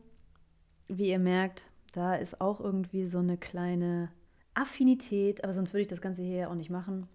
wie 0.88 1.10
ihr 1.10 1.18
merkt, 1.18 1.64
da 1.92 2.14
ist 2.14 2.40
auch 2.40 2.60
irgendwie 2.60 3.06
so 3.06 3.18
eine 3.18 3.36
kleine 3.36 4.10
Affinität, 4.54 5.42
aber 5.42 5.52
sonst 5.52 5.72
würde 5.72 5.82
ich 5.82 5.88
das 5.88 6.00
Ganze 6.00 6.22
hier 6.22 6.36
ja 6.36 6.48
auch 6.48 6.54
nicht 6.54 6.70
machen. 6.70 7.08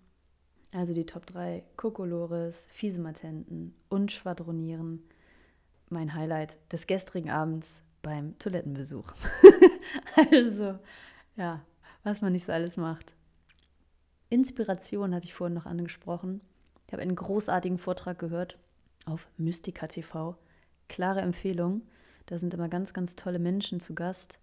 Also 0.71 0.93
die 0.93 1.05
Top 1.05 1.25
3 1.25 1.63
Kokolores, 1.75 2.65
Fiesematenten 2.69 3.75
und 3.89 4.11
Schwadronieren. 4.11 5.03
Mein 5.89 6.13
Highlight 6.13 6.57
des 6.71 6.87
gestrigen 6.87 7.29
Abends 7.29 7.83
beim 8.01 8.37
Toilettenbesuch. 8.39 9.13
also, 10.31 10.79
ja, 11.35 11.61
was 12.03 12.21
man 12.21 12.33
nicht 12.33 12.45
so 12.45 12.51
alles 12.51 12.77
macht. 12.77 13.13
Inspiration 14.29 15.13
hatte 15.13 15.25
ich 15.25 15.33
vorhin 15.33 15.53
noch 15.53 15.65
angesprochen. 15.65 16.41
Ich 16.87 16.93
habe 16.93 17.01
einen 17.01 17.15
großartigen 17.15 17.77
Vortrag 17.77 18.19
gehört 18.19 18.57
auf 19.05 19.27
Mystica 19.37 19.87
TV. 19.87 20.37
Klare 20.87 21.21
Empfehlung. 21.21 21.81
Da 22.25 22.37
sind 22.37 22.53
immer 22.53 22.69
ganz, 22.69 22.93
ganz 22.93 23.15
tolle 23.15 23.39
Menschen 23.39 23.79
zu 23.79 23.93
Gast, 23.93 24.39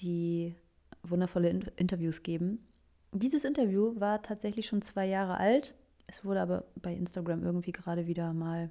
die 0.00 0.54
wundervolle 1.02 1.50
In 1.50 1.62
Interviews 1.76 2.22
geben. 2.22 2.66
Dieses 3.12 3.44
Interview 3.44 3.98
war 3.98 4.22
tatsächlich 4.22 4.66
schon 4.66 4.82
zwei 4.82 5.06
Jahre 5.06 5.36
alt. 5.36 5.74
Es 6.06 6.24
wurde 6.24 6.40
aber 6.40 6.64
bei 6.76 6.94
Instagram 6.94 7.42
irgendwie 7.42 7.72
gerade 7.72 8.06
wieder 8.06 8.32
mal 8.32 8.70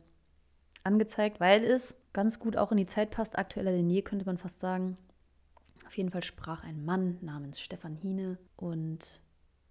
angezeigt, 0.83 1.39
weil 1.39 1.63
es 1.63 1.95
ganz 2.13 2.39
gut 2.39 2.57
auch 2.57 2.71
in 2.71 2.77
die 2.77 2.85
Zeit 2.85 3.11
passt. 3.11 3.37
Aktueller 3.37 3.71
denn 3.71 3.89
je, 3.89 4.01
könnte 4.01 4.25
man 4.25 4.37
fast 4.37 4.59
sagen. 4.59 4.97
Auf 5.85 5.97
jeden 5.97 6.11
Fall 6.11 6.23
sprach 6.23 6.63
ein 6.63 6.85
Mann 6.85 7.17
namens 7.21 7.59
Stefan 7.59 7.95
Hine 7.95 8.37
und 8.55 9.19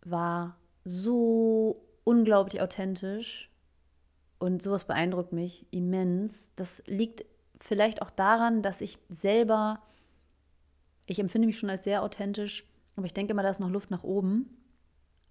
war 0.04 0.56
so 0.84 1.84
unglaublich 2.04 2.60
authentisch. 2.60 3.50
Und 4.38 4.62
sowas 4.62 4.86
beeindruckt 4.86 5.32
mich 5.32 5.66
immens. 5.72 6.52
Das 6.56 6.82
liegt 6.86 7.24
vielleicht 7.60 8.02
auch 8.02 8.10
daran, 8.10 8.62
dass 8.62 8.80
ich 8.80 8.98
selber, 9.08 9.82
ich 11.06 11.18
empfinde 11.18 11.46
mich 11.46 11.58
schon 11.58 11.70
als 11.70 11.84
sehr 11.84 12.02
authentisch, 12.02 12.64
aber 12.96 13.06
ich 13.06 13.14
denke 13.14 13.32
immer, 13.32 13.42
da 13.42 13.50
ist 13.50 13.60
noch 13.60 13.70
Luft 13.70 13.90
nach 13.90 14.04
oben. 14.04 14.58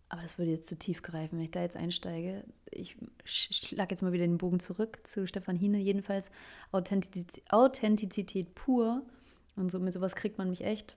Aber 0.10 0.22
das 0.22 0.38
würde 0.38 0.52
jetzt 0.52 0.68
zu 0.68 0.78
tief 0.78 1.02
greifen, 1.02 1.38
wenn 1.38 1.44
ich 1.44 1.52
da 1.52 1.62
jetzt 1.62 1.76
einsteige. 1.76 2.46
Ich 2.72 2.96
schlage 3.26 3.94
jetzt 3.94 4.02
mal 4.02 4.14
wieder 4.14 4.26
den 4.26 4.38
Bogen 4.38 4.60
zurück 4.60 5.00
zu 5.06 5.28
Stefan 5.28 5.58
Hine. 5.58 5.80
Jedenfalls 5.80 6.30
Authentizität, 6.72 7.44
Authentizität 7.52 8.56
pur. 8.56 9.06
Und 9.58 9.70
so 9.70 9.80
mit 9.80 9.94
sowas 9.94 10.16
kriegt 10.16 10.38
man 10.38 10.50
mich 10.50 10.64
echt. 10.64 10.96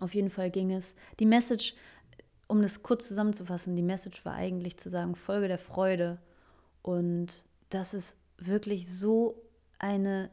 Auf 0.00 0.14
jeden 0.14 0.30
Fall 0.30 0.50
ging 0.50 0.72
es. 0.72 0.94
Die 1.20 1.26
Message, 1.26 1.74
um 2.48 2.62
das 2.62 2.82
kurz 2.82 3.06
zusammenzufassen, 3.08 3.76
die 3.76 3.82
Message 3.82 4.24
war 4.24 4.34
eigentlich 4.34 4.78
zu 4.78 4.88
sagen, 4.88 5.14
Folge 5.14 5.48
der 5.48 5.58
Freude. 5.58 6.18
Und 6.82 7.44
das 7.68 7.92
ist 7.92 8.16
wirklich 8.38 8.90
so 8.90 9.42
eine 9.78 10.30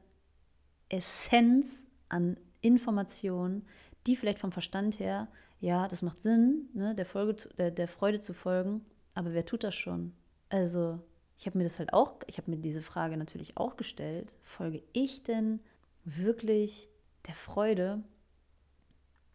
Essenz 0.90 1.88
an 2.10 2.38
Informationen, 2.62 3.66
die 4.06 4.16
vielleicht 4.16 4.40
vom 4.40 4.52
Verstand 4.52 5.00
her, 5.00 5.28
ja, 5.60 5.88
das 5.88 6.02
macht 6.02 6.20
Sinn, 6.20 6.70
ne, 6.74 6.94
der, 6.94 7.06
Folge, 7.06 7.36
der, 7.58 7.72
der 7.72 7.88
Freude 7.88 8.20
zu 8.20 8.34
folgen, 8.34 8.86
aber 9.16 9.34
wer 9.34 9.46
tut 9.46 9.64
das 9.64 9.76
schon? 9.76 10.14
Also, 10.50 11.00
ich 11.38 11.46
habe 11.46 11.58
mir 11.58 11.64
das 11.64 11.80
halt 11.80 11.94
auch, 11.94 12.16
ich 12.28 12.38
habe 12.38 12.52
mir 12.52 12.58
diese 12.58 12.82
Frage 12.82 13.18
natürlich 13.18 13.58
auch 13.58 13.78
gestellt, 13.78 14.36
folge 14.42 14.84
ich 14.92 15.24
denn 15.24 15.62
wirklich 16.04 16.90
der 17.28 17.36
Freude? 17.36 18.04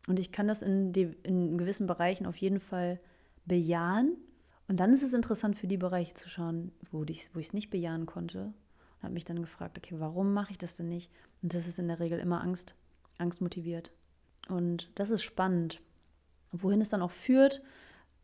Und 0.07 0.18
ich 0.18 0.33
kann 0.33 0.49
das 0.49 0.62
in, 0.62 0.92
die, 0.92 1.14
in 1.23 1.59
gewissen 1.59 1.87
Bereichen 1.87 2.26
auf 2.26 2.37
jeden 2.37 2.61
Fall 2.61 3.00
bejahen. 3.45 4.16
Und 4.66 4.80
dann 4.80 4.92
ist 4.92 5.02
es 5.02 5.12
interessant 5.12 5.57
für 5.57 5.66
die 5.66 5.76
Bereiche 5.76 6.14
zu 6.14 6.28
schauen, 6.28 6.73
wo 6.90 7.04
ich 7.04 7.30
es 7.35 7.52
nicht 7.52 7.71
bejahen 7.71 8.07
konnte 8.07 8.52
und 8.99 9.02
habe 9.02 9.14
mich 9.14 9.25
dann 9.25 9.40
gefragt, 9.40 9.78
okay, 9.78 9.95
warum 9.99 10.33
mache 10.33 10.50
ich 10.50 10.59
das 10.59 10.76
denn 10.76 10.88
nicht? 10.88 11.11
Und 11.42 11.54
das 11.54 11.66
ist 11.66 11.78
in 11.78 11.88
der 11.88 12.00
Regel 12.00 12.18
immer 12.18 12.42
Angst, 12.42 12.75
Angst 13.16 13.40
motiviert. 13.40 13.92
Und 14.49 14.90
das 14.95 15.11
ist 15.11 15.23
spannend. 15.23 15.80
Wohin 16.52 16.80
es 16.80 16.88
dann 16.88 17.02
auch 17.02 17.11
führt, 17.11 17.62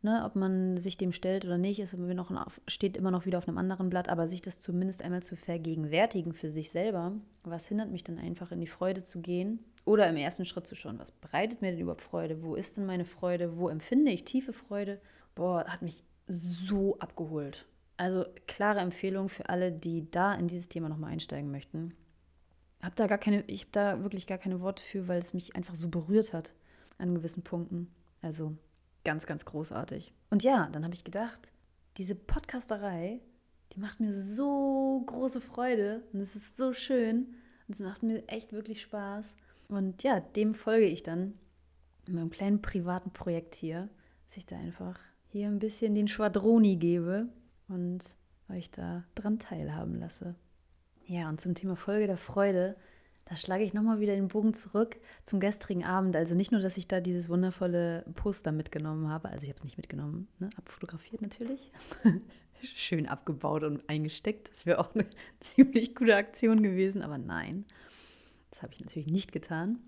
ne, 0.05 0.23
ob 0.25 0.37
man 0.37 0.77
sich 0.77 0.97
dem 0.97 1.13
stellt 1.13 1.45
oder 1.45 1.59
nicht, 1.59 1.81
ist 1.81 1.95
immer 1.95 2.15
noch, 2.15 2.31
steht 2.69 2.97
immer 2.97 3.11
noch 3.11 3.27
wieder 3.27 3.39
auf 3.39 3.49
einem 3.49 3.59
anderen 3.59 3.91
Blatt, 3.91 4.09
aber 4.09 4.29
sich 4.29 4.43
das 4.43 4.61
zumindest 4.61 5.03
einmal 5.03 5.23
zu 5.23 5.35
vergegenwärtigen 5.37 6.33
für 6.33 6.51
sich 6.51 6.71
selber, 6.71 7.13
was 7.43 7.67
hindert 7.67 7.91
mich 7.91 8.05
dann 8.05 8.19
einfach 8.19 8.53
in 8.53 8.61
die 8.61 8.67
Freude 8.67 9.03
zu 9.03 9.21
gehen? 9.21 9.59
Oder 9.85 10.09
im 10.09 10.17
ersten 10.17 10.45
Schritt 10.45 10.67
zu 10.67 10.77
schauen, 10.77 10.99
was 10.99 11.11
bereitet 11.11 11.61
mir 11.61 11.73
denn 11.73 11.81
überhaupt 11.81 12.03
Freude? 12.03 12.43
Wo 12.43 12.55
ist 12.55 12.77
denn 12.77 12.87
meine 12.87 13.05
Freude? 13.05 13.59
Wo 13.59 13.69
empfinde 13.69 14.13
ich 14.13 14.25
tiefe 14.25 14.53
Freude? 14.53 15.01
Boah, 15.35 15.65
hat 15.67 15.83
mich 15.83 16.05
so 16.27 16.99
abgeholt. 17.01 17.67
Also 17.97 18.25
klare 18.47 18.81
Empfehlung 18.81 19.29
für 19.29 19.49
alle, 19.49 19.73
die 19.73 20.11
da 20.11 20.35
in 20.35 20.49
dieses 20.49 20.69
Thema 20.69 20.89
nochmal 20.89 21.13
einsteigen 21.13 21.51
möchten. 21.51 21.95
Hab 22.83 22.97
da 22.97 23.07
gar 23.07 23.19
keine, 23.19 23.43
ich 23.47 23.63
habe 23.63 23.73
da 23.73 24.03
wirklich 24.03 24.27
gar 24.27 24.39
keine 24.39 24.61
Worte 24.61 24.83
für, 24.83 25.07
weil 25.09 25.19
es 25.19 25.33
mich 25.33 25.55
einfach 25.55 25.75
so 25.75 25.89
berührt 25.89 26.33
hat 26.33 26.55
an 26.99 27.15
gewissen 27.15 27.43
Punkten. 27.43 27.91
Also 28.21 28.57
ganz, 29.05 29.27
ganz 29.27 29.45
großartig. 29.45 30.13
Und 30.31 30.43
ja, 30.43 30.69
dann 30.73 30.85
habe 30.85 30.95
ich 30.95 31.05
gedacht, 31.05 31.53
diese 31.97 32.15
Podcasterei, 32.15 33.21
die 33.73 33.81
macht 33.81 34.01
mir 34.01 34.13
so 34.13 35.03
große 35.07 35.41
Freude 35.41 36.03
und 36.13 36.21
es 36.21 36.37
ist 36.37 36.57
so 36.57 36.73
schön 36.73 37.35
und 37.67 37.75
es 37.75 37.81
macht 37.81 38.03
mir 38.03 38.27
echt 38.29 38.53
wirklich 38.53 38.83
Spaß. 38.83 39.37
Und 39.69 40.03
ja, 40.03 40.21
dem 40.21 40.55
folge 40.55 40.87
ich 40.87 41.03
dann 41.03 41.35
in 42.07 42.15
meinem 42.15 42.31
kleinen 42.31 42.61
privaten 42.61 43.11
Projekt 43.11 43.55
hier, 43.55 43.89
dass 44.27 44.37
ich 44.37 44.47
da 44.47 44.57
einfach 44.57 44.99
hier 45.29 45.49
ein 45.49 45.59
bisschen 45.59 45.95
den 45.95 46.09
Schwadroni 46.09 46.77
gebe 46.77 47.29
und 47.69 48.17
euch 48.51 48.71
da 48.71 49.05
dran 49.15 49.39
teilhaben 49.39 49.99
lasse. 49.99 50.35
Ja, 51.07 51.29
und 51.29 51.41
zum 51.41 51.55
Thema 51.55 51.77
Folge 51.77 52.07
der 52.07 52.17
Freude, 52.17 52.77
da 53.27 53.37
schlage 53.37 53.65
ich 53.65 53.73
nochmal 53.73 54.01
wieder 54.01 54.15
den 54.15 54.29
Bogen 54.29 54.55
zurück 54.55 54.99
zum 55.25 55.41
gestrigen 55.41 55.85
Abend. 55.85 56.15
Also 56.17 56.35
nicht 56.35 56.53
nur, 56.53 56.61
dass 56.61 56.77
ich 56.77 56.89
da 56.89 57.01
dieses 57.01 57.29
wundervolle 57.29 58.05
Poster 58.15 58.53
mitgenommen 58.53 59.09
habe, 59.09 59.31
also 59.31 59.45
ich 59.45 59.49
habe 59.49 59.59
es 59.59 59.65
nicht 59.65 59.77
mitgenommen, 59.77 60.29
ne? 60.39 60.51
abfotografiert 60.57 61.23
natürlich, 61.23 61.73
schön 62.63 63.07
abgebaut 63.07 63.63
und 63.65 63.89
eingesteckt. 63.89 64.51
Das 64.51 64.67
wäre 64.67 64.79
auch 64.79 64.95
eine 64.95 65.07
ziemlich 65.41 65.95
gute 65.95 66.17
Aktion 66.17 66.63
gewesen, 66.63 67.03
aber 67.03 67.19
nein, 67.19 67.65
das 68.51 68.63
habe 68.63 68.73
ich 68.75 68.81
natürlich 68.81 69.09
nicht 69.09 69.33
getan. 69.33 69.79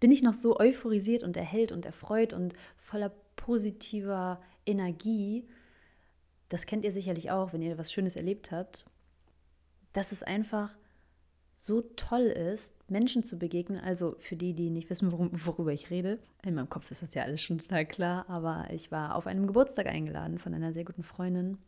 Bin 0.00 0.12
ich 0.12 0.22
noch 0.22 0.34
so 0.34 0.58
euphorisiert 0.58 1.22
und 1.22 1.36
erhellt 1.36 1.72
und 1.72 1.84
erfreut 1.84 2.32
und 2.32 2.54
voller 2.76 3.12
positiver 3.34 4.40
Energie, 4.66 5.48
das 6.48 6.66
kennt 6.66 6.84
ihr 6.84 6.92
sicherlich 6.92 7.30
auch, 7.30 7.52
wenn 7.52 7.62
ihr 7.62 7.78
was 7.78 7.92
Schönes 7.92 8.16
erlebt 8.16 8.50
habt, 8.50 8.84
dass 9.92 10.12
es 10.12 10.22
einfach 10.22 10.76
so 11.60 11.82
toll 11.96 12.22
ist, 12.22 12.72
Menschen 12.88 13.24
zu 13.24 13.36
begegnen. 13.36 13.80
Also 13.80 14.14
für 14.20 14.36
die, 14.36 14.54
die 14.54 14.70
nicht 14.70 14.88
wissen, 14.88 15.10
worum, 15.12 15.30
worüber 15.32 15.72
ich 15.72 15.90
rede. 15.90 16.20
In 16.44 16.54
meinem 16.54 16.70
Kopf 16.70 16.90
ist 16.90 17.02
das 17.02 17.14
ja 17.14 17.24
alles 17.24 17.42
schon 17.42 17.58
total 17.58 17.84
klar. 17.84 18.24
Aber 18.28 18.68
ich 18.70 18.90
war 18.92 19.16
auf 19.16 19.26
einem 19.26 19.46
Geburtstag 19.46 19.86
eingeladen 19.86 20.38
von 20.38 20.54
einer 20.54 20.72
sehr 20.72 20.84
guten 20.84 21.02
Freundin. 21.02 21.58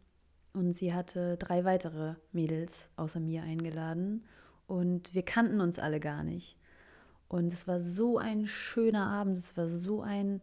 Und 0.52 0.72
sie 0.72 0.94
hatte 0.94 1.36
drei 1.36 1.64
weitere 1.64 2.14
Mädels 2.32 2.88
außer 2.96 3.20
mir 3.20 3.42
eingeladen. 3.42 4.24
Und 4.68 5.12
wir 5.12 5.24
kannten 5.24 5.60
uns 5.60 5.80
alle 5.80 5.98
gar 5.98 6.22
nicht. 6.22 6.56
Und 7.28 7.52
es 7.52 7.66
war 7.66 7.80
so 7.80 8.18
ein 8.18 8.46
schöner 8.46 9.06
Abend. 9.08 9.38
Es 9.38 9.56
war 9.56 9.66
so 9.66 10.02
ein 10.02 10.40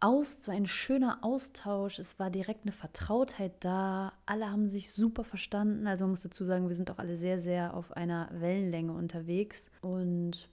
aus, 0.00 0.44
so 0.44 0.50
ein 0.50 0.66
schöner 0.66 1.18
Austausch. 1.22 1.98
Es 1.98 2.18
war 2.18 2.30
direkt 2.30 2.62
eine 2.62 2.72
Vertrautheit 2.72 3.52
da. 3.60 4.12
Alle 4.26 4.50
haben 4.50 4.66
sich 4.68 4.90
super 4.92 5.24
verstanden. 5.24 5.86
Also 5.86 6.04
man 6.04 6.12
muss 6.12 6.22
dazu 6.22 6.44
sagen, 6.44 6.68
wir 6.68 6.74
sind 6.74 6.90
auch 6.90 6.98
alle 6.98 7.16
sehr, 7.16 7.38
sehr 7.38 7.74
auf 7.74 7.92
einer 7.92 8.28
Wellenlänge 8.32 8.92
unterwegs 8.92 9.70
und 9.82 10.48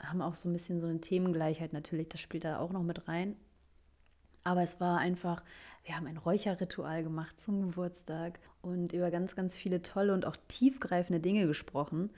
haben 0.00 0.22
auch 0.22 0.34
so 0.34 0.48
ein 0.48 0.52
bisschen 0.52 0.80
so 0.80 0.86
eine 0.86 1.00
Themengleichheit 1.00 1.72
natürlich. 1.72 2.08
Das 2.08 2.20
spielt 2.20 2.44
da 2.44 2.58
auch 2.58 2.72
noch 2.72 2.82
mit 2.82 3.08
rein. 3.08 3.36
Aber 4.44 4.62
es 4.62 4.78
war 4.78 4.98
einfach, 4.98 5.42
wir 5.84 5.96
haben 5.96 6.06
ein 6.06 6.18
Räucherritual 6.18 7.02
gemacht 7.02 7.40
zum 7.40 7.62
Geburtstag 7.62 8.38
und 8.62 8.92
über 8.92 9.10
ganz, 9.10 9.34
ganz 9.34 9.56
viele 9.56 9.82
tolle 9.82 10.12
und 10.12 10.26
auch 10.26 10.36
tiefgreifende 10.48 11.18
Dinge 11.18 11.46
gesprochen, 11.46 12.10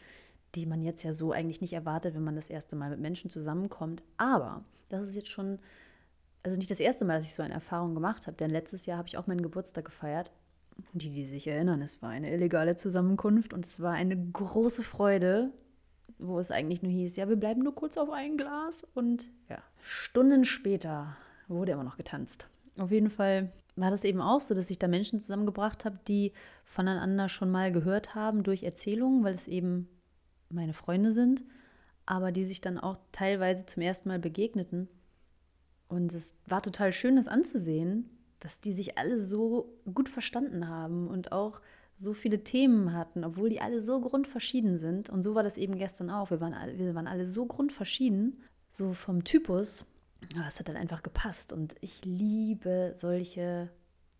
die 0.55 0.67
man 0.67 0.83
jetzt 0.83 1.05
ja 1.05 1.13
so 1.13 1.33
eigentlich 1.33 1.61
nicht 1.61 1.73
erwartet, 1.73 2.15
wenn 2.15 2.25
man 2.25 2.37
das 2.37 2.51
erste 2.51 2.77
Mal 2.77 2.91
mit 2.91 3.01
Menschen 3.01 3.31
zusammenkommt. 3.31 4.03
Aber 4.17 4.65
das 4.89 5.09
ist 5.09 5.17
jetzt 5.17 5.31
schon 5.31 5.61
also 6.47 6.57
nicht 6.57 6.71
das 6.71 6.79
erste 6.79 7.05
Mal, 7.05 7.17
dass 7.17 7.27
ich 7.27 7.35
so 7.35 7.43
eine 7.43 7.55
Erfahrung 7.55 7.95
gemacht 7.95 8.29
habe, 8.29 8.37
denn 8.37 8.51
letztes 8.51 8.87
Jahr 8.87 8.99
habe 8.99 9.09
ich 9.09 9.19
auch 9.19 9.27
meinen 9.27 9.43
Geburtstag 9.43 9.85
gefeiert. 9.85 10.31
Die, 10.93 11.11
die 11.11 11.25
sich 11.25 11.49
erinnern, 11.49 11.83
es 11.83 12.03
war 12.03 12.11
eine 12.11 12.33
illegale 12.33 12.77
Zusammenkunft 12.77 13.53
und 13.53 13.67
es 13.67 13.81
war 13.81 13.95
eine 13.95 14.17
große 14.17 14.85
Freude, 14.85 15.51
wo 16.19 16.39
es 16.39 16.53
eigentlich 16.53 16.83
nur 16.83 16.93
hieß, 16.93 17.17
ja, 17.17 17.29
wir 17.29 17.35
bleiben 17.35 17.65
nur 17.65 17.75
kurz 17.75 17.99
auf 17.99 18.11
ein 18.11 18.37
Glas 18.37 18.87
und 18.95 19.29
ja, 19.49 19.59
Stunden 19.83 20.45
später 20.45 21.17
wurde 21.49 21.73
immer 21.73 21.83
noch 21.83 21.97
getanzt. 21.97 22.47
Auf 22.79 22.93
jeden 22.93 23.11
Fall 23.11 23.51
war 23.75 23.91
das 23.91 24.05
eben 24.05 24.21
auch 24.21 24.41
so, 24.41 24.55
dass 24.55 24.71
ich 24.71 24.79
da 24.79 24.87
Menschen 24.87 25.21
zusammengebracht 25.21 25.85
habe, 25.85 25.99
die 26.07 26.33
voneinander 26.65 27.29
schon 27.29 27.51
mal 27.51 27.73
gehört 27.73 28.15
haben 28.15 28.45
durch 28.45 28.63
Erzählungen, 28.63 29.25
weil 29.25 29.35
es 29.35 29.49
eben 29.49 29.89
meine 30.49 30.75
Freunde 30.75 31.11
sind, 31.11 31.43
aber 32.05 32.31
die 32.31 32.45
sich 32.45 32.61
dann 32.61 32.79
auch 32.79 32.99
teilweise 33.11 33.67
zum 33.67 33.83
ersten 33.83 34.09
Mal 34.11 34.21
begegneten 34.21 34.89
und 35.89 36.13
es 36.13 36.35
war 36.47 36.63
total 36.63 36.93
schön, 36.93 37.17
das 37.17 37.29
anzusehen, 37.29 38.11
dass 38.41 38.61
die 38.61 38.73
sich 38.73 38.99
alle 38.99 39.21
so 39.21 39.79
gut 39.93 40.09
verstanden 40.09 40.69
haben 40.69 41.09
und 41.09 41.33
auch 41.33 41.61
so 41.97 42.13
viele 42.13 42.45
Themen 42.45 42.93
hatten, 42.93 43.25
obwohl 43.25 43.49
die 43.49 43.61
alle 43.61 43.81
so 43.81 44.01
grundverschieden 44.01 44.79
sind. 44.79 45.09
Und 45.09 45.23
so 45.23 45.35
war 45.35 45.43
das 45.43 45.57
eben 45.57 45.79
gestern 45.79 46.11
auch. 46.11 46.31
Wir 46.31 46.41
waren 46.41 46.53
alle, 46.53 46.79
wir 46.79 46.95
waren 46.95 47.07
alle 47.07 47.27
so 47.27 47.47
grundverschieden, 47.47 48.43
so 48.69 48.93
vom 48.93 49.25
Typus. 49.25 49.87
Aber 50.35 50.47
es 50.47 50.59
hat 50.59 50.69
dann 50.69 50.77
einfach 50.77 51.03
gepasst. 51.03 51.53
Und 51.53 51.75
ich 51.81 52.05
liebe 52.05 52.93
solche, 52.95 53.71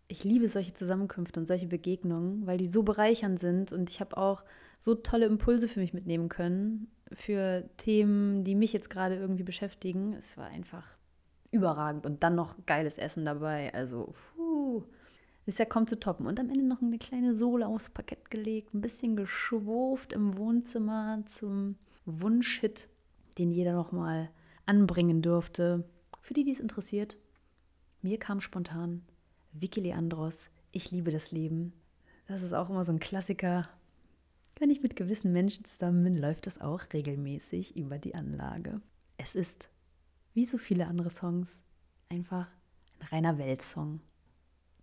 ich 0.07 0.23
liebe 0.23 0.47
solche 0.47 0.73
Zusammenkünfte 0.73 1.39
und 1.39 1.45
solche 1.45 1.67
Begegnungen, 1.67 2.47
weil 2.47 2.57
die 2.57 2.67
so 2.67 2.81
bereichernd 2.81 3.39
sind. 3.39 3.71
Und 3.71 3.91
ich 3.91 3.99
habe 3.99 4.17
auch 4.17 4.43
so 4.79 4.95
tolle 4.95 5.27
Impulse 5.27 5.67
für 5.67 5.79
mich 5.79 5.93
mitnehmen 5.93 6.29
können, 6.29 6.91
für 7.13 7.69
Themen, 7.77 8.43
die 8.43 8.55
mich 8.55 8.73
jetzt 8.73 8.89
gerade 8.89 9.15
irgendwie 9.15 9.43
beschäftigen. 9.43 10.13
Es 10.13 10.37
war 10.37 10.47
einfach 10.47 10.96
überragend 11.51 12.05
und 12.05 12.23
dann 12.23 12.35
noch 12.35 12.55
geiles 12.65 12.97
Essen 12.97 13.25
dabei. 13.25 13.73
Also, 13.73 14.13
puh, 14.35 14.83
ist 15.45 15.59
ja 15.59 15.65
kaum 15.65 15.87
zu 15.87 15.99
toppen. 15.99 16.27
Und 16.27 16.39
am 16.39 16.49
Ende 16.49 16.65
noch 16.65 16.81
eine 16.81 16.97
kleine 16.97 17.33
Sohle 17.33 17.67
aufs 17.67 17.89
Parkett 17.89 18.29
gelegt, 18.29 18.73
ein 18.73 18.81
bisschen 18.81 19.15
geschwurft 19.15 20.13
im 20.13 20.37
Wohnzimmer 20.37 21.23
zum 21.25 21.77
Wunschhit, 22.05 22.89
den 23.37 23.51
jeder 23.51 23.73
noch 23.73 23.91
mal 23.91 24.29
anbringen 24.65 25.21
durfte. 25.21 25.85
Für 26.21 26.33
die, 26.33 26.43
die 26.43 26.51
es 26.51 26.59
interessiert, 26.59 27.17
mir 28.01 28.19
kam 28.19 28.41
spontan 28.41 29.03
Vicky 29.53 29.79
Leandros, 29.79 30.49
Ich 30.71 30.91
liebe 30.91 31.11
das 31.11 31.31
Leben. 31.31 31.73
Das 32.27 32.41
ist 32.41 32.53
auch 32.53 32.69
immer 32.69 32.83
so 32.83 32.91
ein 32.91 32.99
Klassiker. 32.99 33.69
Wenn 34.59 34.69
ich 34.69 34.83
mit 34.83 34.95
gewissen 34.95 35.31
Menschen 35.31 35.63
zusammen 35.65 36.03
bin, 36.03 36.17
läuft 36.17 36.45
das 36.45 36.59
auch 36.59 36.81
regelmäßig 36.91 37.77
über 37.77 37.97
die 37.99 38.15
Anlage. 38.15 38.81
Es 39.17 39.33
ist 39.33 39.69
wie 40.37 40.45
so 40.45 40.59
viele 40.59 40.85
andere 40.85 41.09
Songs, 41.09 41.63
einfach 42.09 42.45
ein 42.99 43.07
reiner 43.07 43.39
Weltsong. 43.39 44.01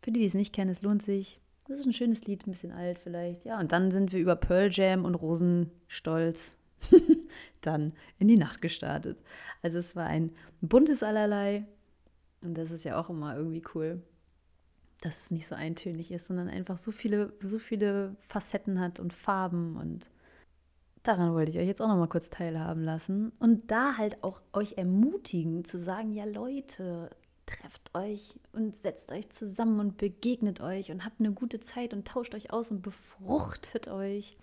Für 0.02 0.10
die, 0.10 0.18
die 0.18 0.26
es 0.26 0.34
nicht 0.34 0.52
kennen, 0.52 0.72
es 0.72 0.82
lohnt 0.82 1.00
sich. 1.00 1.40
Das 1.68 1.78
ist 1.78 1.86
ein 1.86 1.92
schönes 1.92 2.24
Lied, 2.24 2.44
ein 2.44 2.50
bisschen 2.50 2.72
alt 2.72 2.98
vielleicht. 2.98 3.44
Ja, 3.44 3.60
und 3.60 3.70
dann 3.70 3.92
sind 3.92 4.12
wir 4.12 4.18
über 4.18 4.34
Pearl 4.34 4.68
Jam 4.72 5.04
und 5.04 5.14
Rosenstolz 5.14 6.56
dann 7.60 7.92
in 8.18 8.26
die 8.26 8.36
Nacht 8.36 8.62
gestartet. 8.62 9.22
Also 9.62 9.78
es 9.78 9.94
war 9.94 10.06
ein 10.06 10.32
buntes 10.60 11.04
Allerlei. 11.04 11.64
Und 12.40 12.58
das 12.58 12.72
ist 12.72 12.84
ja 12.84 12.98
auch 12.98 13.08
immer 13.08 13.36
irgendwie 13.36 13.62
cool, 13.76 14.02
dass 15.02 15.22
es 15.22 15.30
nicht 15.30 15.46
so 15.46 15.54
eintönig 15.54 16.10
ist, 16.10 16.26
sondern 16.26 16.48
einfach 16.48 16.78
so 16.78 16.90
viele, 16.90 17.32
so 17.40 17.60
viele 17.60 18.16
Facetten 18.22 18.80
hat 18.80 18.98
und 18.98 19.12
Farben 19.12 19.76
und 19.76 20.10
daran 21.04 21.34
wollte 21.34 21.50
ich 21.52 21.58
euch 21.58 21.66
jetzt 21.66 21.80
auch 21.80 21.88
noch 21.88 21.96
mal 21.96 22.08
kurz 22.08 22.30
teilhaben 22.30 22.82
lassen 22.82 23.32
und 23.38 23.70
da 23.70 23.96
halt 23.96 24.24
auch 24.24 24.40
euch 24.52 24.76
ermutigen 24.76 25.64
zu 25.64 25.78
sagen, 25.78 26.12
ja 26.12 26.24
Leute, 26.24 27.10
trefft 27.46 27.94
euch 27.94 28.40
und 28.52 28.74
setzt 28.74 29.12
euch 29.12 29.30
zusammen 29.30 29.78
und 29.78 29.98
begegnet 29.98 30.60
euch 30.60 30.90
und 30.90 31.04
habt 31.04 31.20
eine 31.20 31.32
gute 31.32 31.60
Zeit 31.60 31.92
und 31.92 32.08
tauscht 32.08 32.34
euch 32.34 32.52
aus 32.52 32.70
und 32.70 32.82
befruchtet 32.82 33.88
euch. 33.88 34.36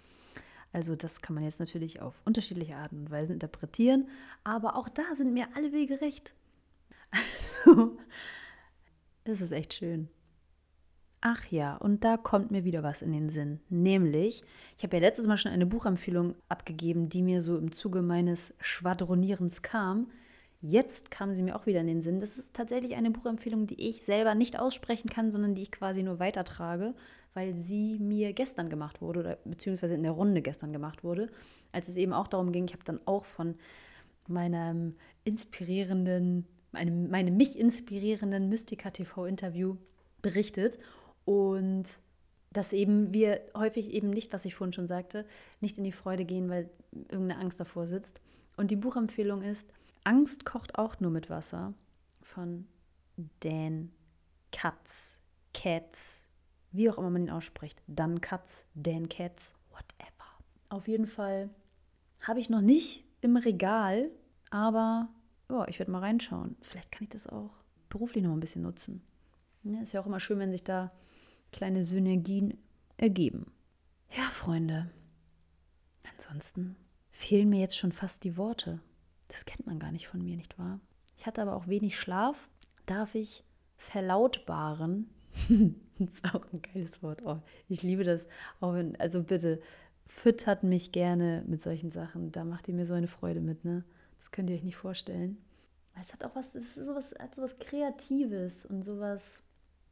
Also 0.73 0.95
das 0.95 1.21
kann 1.21 1.35
man 1.35 1.43
jetzt 1.43 1.59
natürlich 1.59 2.01
auf 2.01 2.21
unterschiedliche 2.25 2.77
Arten 2.77 2.99
und 2.99 3.11
Weisen 3.11 3.33
interpretieren, 3.33 4.07
aber 4.43 4.75
auch 4.75 4.87
da 4.87 5.03
sind 5.15 5.33
mir 5.33 5.47
alle 5.55 5.71
Wege 5.71 6.01
recht. 6.01 6.33
Also, 7.63 7.95
es 9.23 9.39
ist 9.39 9.51
echt 9.51 9.75
schön. 9.75 10.09
Ach 11.23 11.45
ja, 11.51 11.77
und 11.77 12.03
da 12.03 12.17
kommt 12.17 12.49
mir 12.49 12.63
wieder 12.63 12.81
was 12.81 13.03
in 13.03 13.13
den 13.13 13.29
Sinn. 13.29 13.59
Nämlich, 13.69 14.43
ich 14.75 14.83
habe 14.83 14.97
ja 14.97 15.01
letztes 15.01 15.27
Mal 15.27 15.37
schon 15.37 15.51
eine 15.51 15.67
Buchempfehlung 15.67 16.33
abgegeben, 16.49 17.09
die 17.09 17.21
mir 17.21 17.41
so 17.41 17.57
im 17.59 17.71
Zuge 17.71 18.01
meines 18.01 18.55
Schwadronierens 18.59 19.61
kam. 19.61 20.09
Jetzt 20.61 21.11
kam 21.11 21.35
sie 21.35 21.43
mir 21.43 21.55
auch 21.55 21.67
wieder 21.67 21.79
in 21.79 21.87
den 21.87 22.01
Sinn. 22.01 22.19
Das 22.19 22.39
ist 22.39 22.55
tatsächlich 22.55 22.95
eine 22.95 23.11
Buchempfehlung, 23.11 23.67
die 23.67 23.87
ich 23.87 24.01
selber 24.01 24.33
nicht 24.33 24.59
aussprechen 24.59 25.09
kann, 25.09 25.31
sondern 25.31 25.53
die 25.53 25.61
ich 25.61 25.71
quasi 25.71 26.01
nur 26.01 26.19
weitertrage, 26.19 26.95
weil 27.35 27.53
sie 27.53 27.99
mir 27.99 28.33
gestern 28.33 28.69
gemacht 28.69 28.99
wurde, 28.99 29.19
oder 29.19 29.37
beziehungsweise 29.45 29.93
in 29.93 30.03
der 30.03 30.13
Runde 30.13 30.41
gestern 30.41 30.73
gemacht 30.73 31.03
wurde, 31.03 31.29
als 31.71 31.87
es 31.87 31.97
eben 31.97 32.13
auch 32.13 32.27
darum 32.27 32.51
ging, 32.51 32.65
ich 32.65 32.73
habe 32.73 32.83
dann 32.83 32.99
auch 33.05 33.25
von 33.25 33.55
meinem 34.27 34.89
inspirierenden, 35.23 36.47
meinem, 36.71 37.11
meinem 37.11 37.37
mich 37.37 37.59
inspirierenden 37.59 38.49
Mystica 38.49 38.89
TV-Interview 38.89 39.77
berichtet. 40.21 40.79
Und 41.25 41.85
dass 42.51 42.73
eben 42.73 43.13
wir 43.13 43.41
häufig 43.55 43.91
eben 43.91 44.09
nicht, 44.09 44.33
was 44.33 44.45
ich 44.45 44.55
vorhin 44.55 44.73
schon 44.73 44.87
sagte, 44.87 45.25
nicht 45.61 45.77
in 45.77 45.83
die 45.83 45.91
Freude 45.91 46.25
gehen, 46.25 46.49
weil 46.49 46.69
irgendeine 46.91 47.39
Angst 47.39 47.59
davor 47.59 47.87
sitzt. 47.87 48.21
Und 48.57 48.71
die 48.71 48.75
Buchempfehlung 48.75 49.41
ist 49.41 49.71
Angst 50.03 50.45
kocht 50.45 50.77
auch 50.77 50.99
nur 50.99 51.11
mit 51.11 51.29
Wasser 51.29 51.73
von 52.21 52.67
Dan 53.39 53.91
Katz, 54.51 55.21
Katz, 55.53 56.27
wie 56.71 56.89
auch 56.89 56.97
immer 56.97 57.09
man 57.09 57.23
ihn 57.23 57.29
ausspricht. 57.29 57.81
Dan 57.87 58.19
Katz, 58.19 58.65
Dan 58.73 59.09
Katz, 59.09 59.55
whatever. 59.69 60.27
Auf 60.69 60.87
jeden 60.87 61.07
Fall 61.07 61.49
habe 62.19 62.39
ich 62.39 62.49
noch 62.49 62.61
nicht 62.61 63.05
im 63.21 63.37
Regal, 63.37 64.09
aber 64.49 65.09
oh, 65.49 65.63
ich 65.67 65.79
werde 65.79 65.91
mal 65.91 65.99
reinschauen. 65.99 66.55
Vielleicht 66.61 66.91
kann 66.91 67.03
ich 67.03 67.09
das 67.09 67.27
auch 67.27 67.51
beruflich 67.89 68.23
noch 68.23 68.33
ein 68.33 68.39
bisschen 68.39 68.63
nutzen. 68.63 69.01
Ja, 69.63 69.81
ist 69.81 69.93
ja 69.93 70.01
auch 70.01 70.07
immer 70.07 70.19
schön, 70.19 70.39
wenn 70.39 70.51
sich 70.51 70.63
da 70.63 70.91
kleine 71.51 71.83
Synergien 71.83 72.57
ergeben. 72.97 73.51
Ja, 74.15 74.29
Freunde, 74.31 74.89
ansonsten 76.11 76.75
fehlen 77.11 77.49
mir 77.49 77.59
jetzt 77.59 77.77
schon 77.77 77.91
fast 77.91 78.23
die 78.23 78.37
Worte. 78.37 78.79
Das 79.27 79.45
kennt 79.45 79.65
man 79.65 79.79
gar 79.79 79.91
nicht 79.91 80.07
von 80.07 80.21
mir, 80.21 80.35
nicht 80.35 80.57
wahr? 80.59 80.79
Ich 81.15 81.25
hatte 81.25 81.41
aber 81.41 81.55
auch 81.55 81.67
wenig 81.67 81.99
Schlaf. 81.99 82.49
Darf 82.85 83.15
ich 83.15 83.43
verlautbaren? 83.77 85.09
das 85.99 86.13
ist 86.13 86.25
auch 86.25 86.45
ein 86.51 86.61
geiles 86.61 87.01
Wort. 87.01 87.21
Oh, 87.23 87.39
ich 87.69 87.83
liebe 87.83 88.03
das. 88.03 88.27
Wenn, 88.59 88.95
also 88.97 89.23
bitte, 89.23 89.61
füttert 90.05 90.63
mich 90.63 90.91
gerne 90.91 91.43
mit 91.47 91.61
solchen 91.61 91.91
Sachen. 91.91 92.31
Da 92.31 92.43
macht 92.43 92.67
ihr 92.67 92.73
mir 92.73 92.85
so 92.85 92.93
eine 92.93 93.07
Freude 93.07 93.39
mit, 93.39 93.63
ne? 93.63 93.83
Das 94.19 94.31
könnt 94.31 94.49
ihr 94.49 94.55
euch 94.55 94.63
nicht 94.63 94.75
vorstellen. 94.75 95.37
Es 96.01 96.13
hat 96.13 96.23
auch 96.23 96.35
was, 96.35 96.55
es 96.55 96.77
ist 96.77 96.85
sowas, 96.85 97.13
hat 97.19 97.35
sowas 97.35 97.57
Kreatives 97.59 98.65
und 98.65 98.83
sowas. 98.83 99.41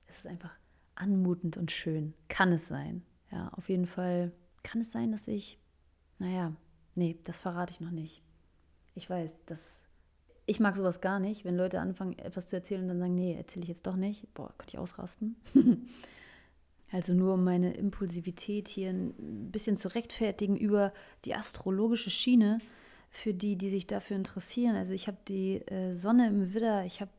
Es 0.08 0.17
ist 0.17 0.28
einfach 0.28 0.56
anmutend 1.00 1.58
und 1.58 1.72
schön. 1.72 2.14
Kann 2.28 2.52
es 2.52 2.68
sein. 2.68 3.04
Ja, 3.32 3.50
auf 3.50 3.70
jeden 3.70 3.86
Fall 3.86 4.32
kann 4.64 4.82
es 4.82 4.92
sein, 4.92 5.12
dass 5.12 5.28
ich, 5.28 5.60
naja, 6.18 6.54
nee, 6.96 7.18
das 7.24 7.40
verrate 7.40 7.74
ich 7.74 7.82
noch 7.82 7.92
nicht. 7.92 8.22
Ich 8.96 9.10
weiß, 9.10 9.46
dass 9.46 9.76
ich 10.46 10.60
mag 10.60 10.76
sowas 10.76 11.00
gar 11.00 11.20
nicht, 11.20 11.46
wenn 11.46 11.56
Leute 11.56 11.80
anfangen, 11.80 12.18
etwas 12.18 12.48
zu 12.48 12.56
erzählen 12.56 12.82
und 12.82 12.88
dann 12.88 13.00
sagen, 13.00 13.14
nee, 13.16 13.36
erzähle 13.36 13.64
ich 13.64 13.70
jetzt 13.70 13.86
doch 13.86 13.96
nicht. 13.96 14.34
Boah, 14.34 14.52
könnte 14.58 14.74
ich 14.74 14.80
ausrasten. 14.80 15.36
Also 16.92 17.14
nur 17.14 17.36
um 17.36 17.44
meine 17.44 17.74
Impulsivität 17.74 18.68
hier 18.68 18.90
ein 18.90 19.52
bisschen 19.52 19.78
zu 19.78 19.94
rechtfertigen 19.94 20.58
über 20.58 20.92
die 21.26 21.36
astrologische 21.36 22.10
Schiene 22.10 22.58
für 23.12 23.34
die, 23.34 23.58
die 23.58 23.70
sich 23.70 23.88
dafür 23.88 24.18
interessieren. 24.18 24.76
Also 24.76 24.94
ich 24.94 25.08
habe 25.08 25.18
die 25.28 25.58
äh, 25.68 25.94
Sonne 25.94 26.28
im 26.28 26.54
Widder, 26.54 26.86
ich 26.86 27.02
hab 27.02 27.10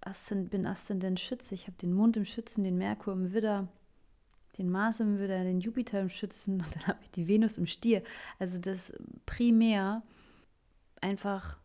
Aszend, 0.00 0.50
bin 0.50 0.66
Aszendent 0.66 1.20
Schütze, 1.20 1.54
ich 1.54 1.66
habe 1.66 1.76
den 1.76 1.92
Mond 1.92 2.16
im 2.16 2.24
Schützen, 2.24 2.64
den 2.64 2.78
Merkur 2.78 3.12
im 3.12 3.32
Widder, 3.32 3.68
den 4.58 4.70
Mars 4.70 5.00
im 5.00 5.18
Widder, 5.18 5.44
den 5.44 5.60
Jupiter 5.60 6.00
im 6.00 6.08
Schützen 6.08 6.54
und 6.54 6.68
dann 6.74 6.86
habe 6.86 6.98
ich 7.02 7.10
die 7.10 7.28
Venus 7.28 7.58
im 7.58 7.66
Stier. 7.66 8.02
Also 8.38 8.58
das 8.58 8.92
primär 9.26 10.02
einfach 11.00 11.58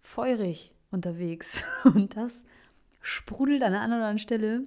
feurig 0.00 0.74
unterwegs. 0.90 1.62
Und 1.84 2.16
das 2.16 2.44
sprudelt 3.00 3.62
an 3.62 3.74
einer 3.74 3.94
anderen 3.94 4.18
Stelle 4.18 4.64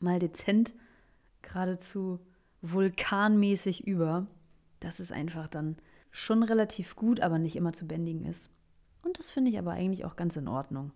mal 0.00 0.18
dezent 0.18 0.74
geradezu 1.42 2.20
vulkanmäßig 2.60 3.86
über. 3.86 4.26
Das 4.80 5.00
ist 5.00 5.12
einfach 5.12 5.48
dann 5.48 5.76
schon 6.10 6.42
relativ 6.42 6.96
gut, 6.96 7.20
aber 7.20 7.38
nicht 7.38 7.56
immer 7.56 7.72
zu 7.72 7.86
bändigen 7.86 8.24
ist. 8.24 8.50
Und 9.02 9.18
das 9.18 9.30
finde 9.30 9.50
ich 9.50 9.58
aber 9.58 9.72
eigentlich 9.72 10.04
auch 10.04 10.16
ganz 10.16 10.36
in 10.36 10.48
Ordnung. 10.48 10.92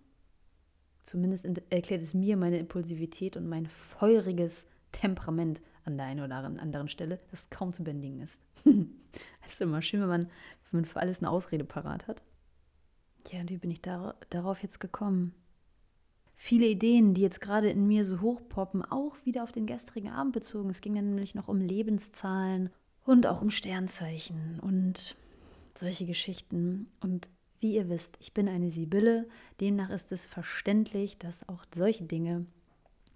Zumindest 1.07 1.45
erklärt 1.69 2.01
es 2.01 2.13
mir 2.13 2.35
meine 2.35 2.59
Impulsivität 2.59 3.37
und 3.37 3.47
mein 3.47 3.65
feuriges 3.65 4.67
Temperament 4.91 5.61
an 5.85 5.95
der 5.95 6.05
einen 6.05 6.19
oder 6.19 6.35
anderen 6.35 6.89
Stelle, 6.89 7.17
das 7.31 7.49
kaum 7.49 7.71
zu 7.71 7.83
bändigen 7.83 8.19
ist. 8.19 8.41
Es 9.45 9.53
ist 9.53 9.61
immer 9.61 9.81
schön, 9.81 10.01
wenn 10.01 10.09
man, 10.09 10.23
wenn 10.69 10.81
man 10.81 10.85
für 10.85 10.99
alles 10.99 11.19
eine 11.19 11.29
Ausrede 11.29 11.63
parat 11.63 12.07
hat. 12.07 12.21
Ja, 13.31 13.39
und 13.39 13.49
wie 13.49 13.57
bin 13.57 13.71
ich 13.71 13.81
dar 13.81 14.15
darauf 14.29 14.61
jetzt 14.61 14.81
gekommen? 14.81 15.33
Viele 16.35 16.67
Ideen, 16.67 17.13
die 17.13 17.21
jetzt 17.21 17.39
gerade 17.39 17.69
in 17.69 17.87
mir 17.87 18.03
so 18.03 18.19
hochpoppen, 18.19 18.83
auch 18.83 19.15
wieder 19.23 19.43
auf 19.43 19.53
den 19.53 19.65
gestrigen 19.65 20.09
Abend 20.09 20.33
bezogen. 20.33 20.69
Es 20.69 20.81
ging 20.81 20.97
ja 20.97 21.01
nämlich 21.01 21.35
noch 21.35 21.47
um 21.47 21.61
Lebenszahlen 21.61 22.69
und 23.05 23.25
auch 23.25 23.41
um 23.41 23.49
Sternzeichen 23.49 24.59
und 24.59 25.15
solche 25.73 26.05
Geschichten. 26.05 26.91
Und 26.99 27.29
wie 27.59 27.75
ihr 27.75 27.89
wisst, 27.89 28.17
ich 28.19 28.33
bin 28.33 28.47
eine 28.47 28.71
Sibylle, 28.71 29.27
demnach 29.59 29.89
ist 29.89 30.11
es 30.11 30.25
verständlich, 30.25 31.17
dass 31.17 31.47
auch 31.49 31.65
solche 31.75 32.03
Dinge 32.03 32.45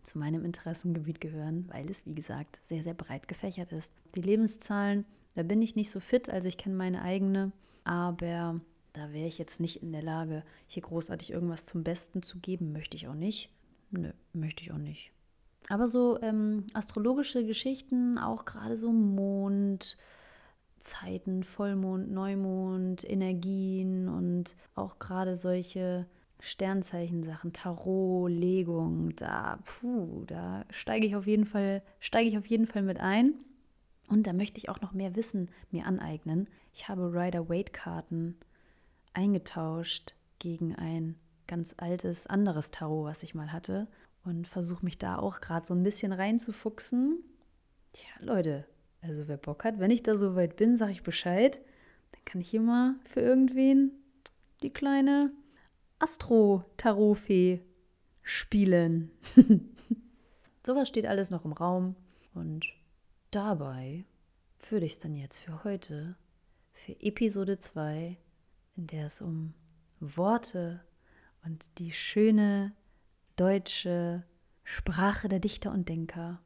zu 0.03 0.17
meinem 0.17 0.43
Interessengebiet 0.45 1.21
gehören, 1.21 1.67
weil 1.71 1.89
es, 1.89 2.05
wie 2.05 2.15
gesagt, 2.15 2.59
sehr, 2.65 2.83
sehr 2.83 2.93
breit 2.95 3.27
gefächert 3.27 3.71
ist. 3.71 3.93
Die 4.15 4.21
Lebenszahlen, 4.21 5.05
da 5.35 5.43
bin 5.43 5.61
ich 5.61 5.75
nicht 5.75 5.91
so 5.91 5.99
fit, 5.99 6.29
also 6.29 6.47
ich 6.47 6.57
kenne 6.57 6.75
meine 6.75 7.01
eigene, 7.01 7.51
aber 7.83 8.59
da 8.93 9.13
wäre 9.13 9.27
ich 9.27 9.37
jetzt 9.37 9.59
nicht 9.59 9.81
in 9.81 9.91
der 9.91 10.03
Lage, 10.03 10.43
hier 10.67 10.83
großartig 10.83 11.31
irgendwas 11.31 11.65
zum 11.65 11.83
Besten 11.83 12.21
zu 12.21 12.39
geben, 12.39 12.71
möchte 12.71 12.97
ich 12.97 13.07
auch 13.07 13.15
nicht. 13.15 13.49
Nö, 13.91 14.11
möchte 14.33 14.63
ich 14.63 14.71
auch 14.71 14.77
nicht. 14.77 15.11
Aber 15.69 15.87
so 15.87 16.19
ähm, 16.21 16.65
astrologische 16.73 17.45
Geschichten, 17.45 18.17
auch 18.17 18.45
gerade 18.45 18.77
so 18.77 18.91
Mondzeiten, 20.81 21.43
Vollmond, 21.43 22.11
Neumond, 22.11 23.07
Energien 23.07 24.09
und 24.09 24.55
auch 24.73 24.97
gerade 24.97 25.37
solche 25.37 26.07
Sternzeichen-Sachen, 26.39 27.53
Tarot, 27.53 28.31
Legung, 28.31 29.13
da, 29.15 29.59
puh, 29.63 30.25
da 30.25 30.65
steige 30.71 31.05
ich 31.05 31.15
auf 31.15 31.27
jeden 31.27 31.45
Fall, 31.45 31.83
steige 31.99 32.27
ich 32.27 32.35
auf 32.35 32.47
jeden 32.47 32.65
Fall 32.65 32.81
mit 32.81 32.99
ein. 32.99 33.35
Und 34.07 34.25
da 34.25 34.33
möchte 34.33 34.57
ich 34.57 34.69
auch 34.69 34.81
noch 34.81 34.91
mehr 34.91 35.15
Wissen 35.15 35.51
mir 35.69 35.85
aneignen. 35.85 36.49
Ich 36.73 36.89
habe 36.89 37.13
Rider-Waite-Karten 37.13 38.39
eingetauscht 39.13 40.15
gegen 40.39 40.75
ein 40.75 41.15
ganz 41.45 41.75
altes 41.77 42.25
anderes 42.25 42.71
Tarot, 42.71 43.05
was 43.05 43.21
ich 43.21 43.35
mal 43.35 43.51
hatte. 43.51 43.87
Und 44.23 44.47
versuche 44.47 44.83
mich 44.83 44.97
da 44.97 45.19
auch 45.19 45.41
gerade 45.41 45.67
so 45.67 45.75
ein 45.75 45.83
bisschen 45.83 46.11
reinzufuchsen. 46.11 47.23
Tja, 47.93 48.09
Leute, 48.19 48.65
also 49.01 49.27
wer 49.27 49.37
Bock 49.37 49.63
hat, 49.63 49.79
wenn 49.79 49.91
ich 49.91 50.03
da 50.03 50.17
so 50.17 50.35
weit 50.35 50.55
bin, 50.55 50.77
sage 50.77 50.91
ich 50.91 51.03
Bescheid. 51.03 51.61
Dann 52.11 52.25
kann 52.25 52.41
ich 52.41 52.49
hier 52.49 52.61
mal 52.61 52.95
für 53.05 53.21
irgendwen 53.21 53.91
die 54.61 54.69
kleine 54.69 55.31
Astro-Tarot-Fee 55.99 57.61
spielen. 58.21 59.11
Sowas 60.65 60.87
steht 60.87 61.07
alles 61.07 61.31
noch 61.31 61.45
im 61.45 61.53
Raum. 61.53 61.95
Und 62.33 62.73
dabei 63.31 64.05
würde 64.69 64.85
ich 64.85 64.93
es 64.93 64.99
dann 64.99 65.15
jetzt 65.15 65.39
für 65.39 65.63
heute, 65.63 66.15
für 66.73 66.95
Episode 67.01 67.57
2, 67.57 68.17
in 68.77 68.87
der 68.87 69.07
es 69.07 69.21
um 69.21 69.53
Worte 69.99 70.81
und 71.43 71.79
die 71.79 71.91
schöne 71.91 72.73
deutsche 73.35 74.23
Sprache 74.63 75.27
der 75.27 75.39
Dichter 75.39 75.71
und 75.71 75.89
Denker. 75.89 76.39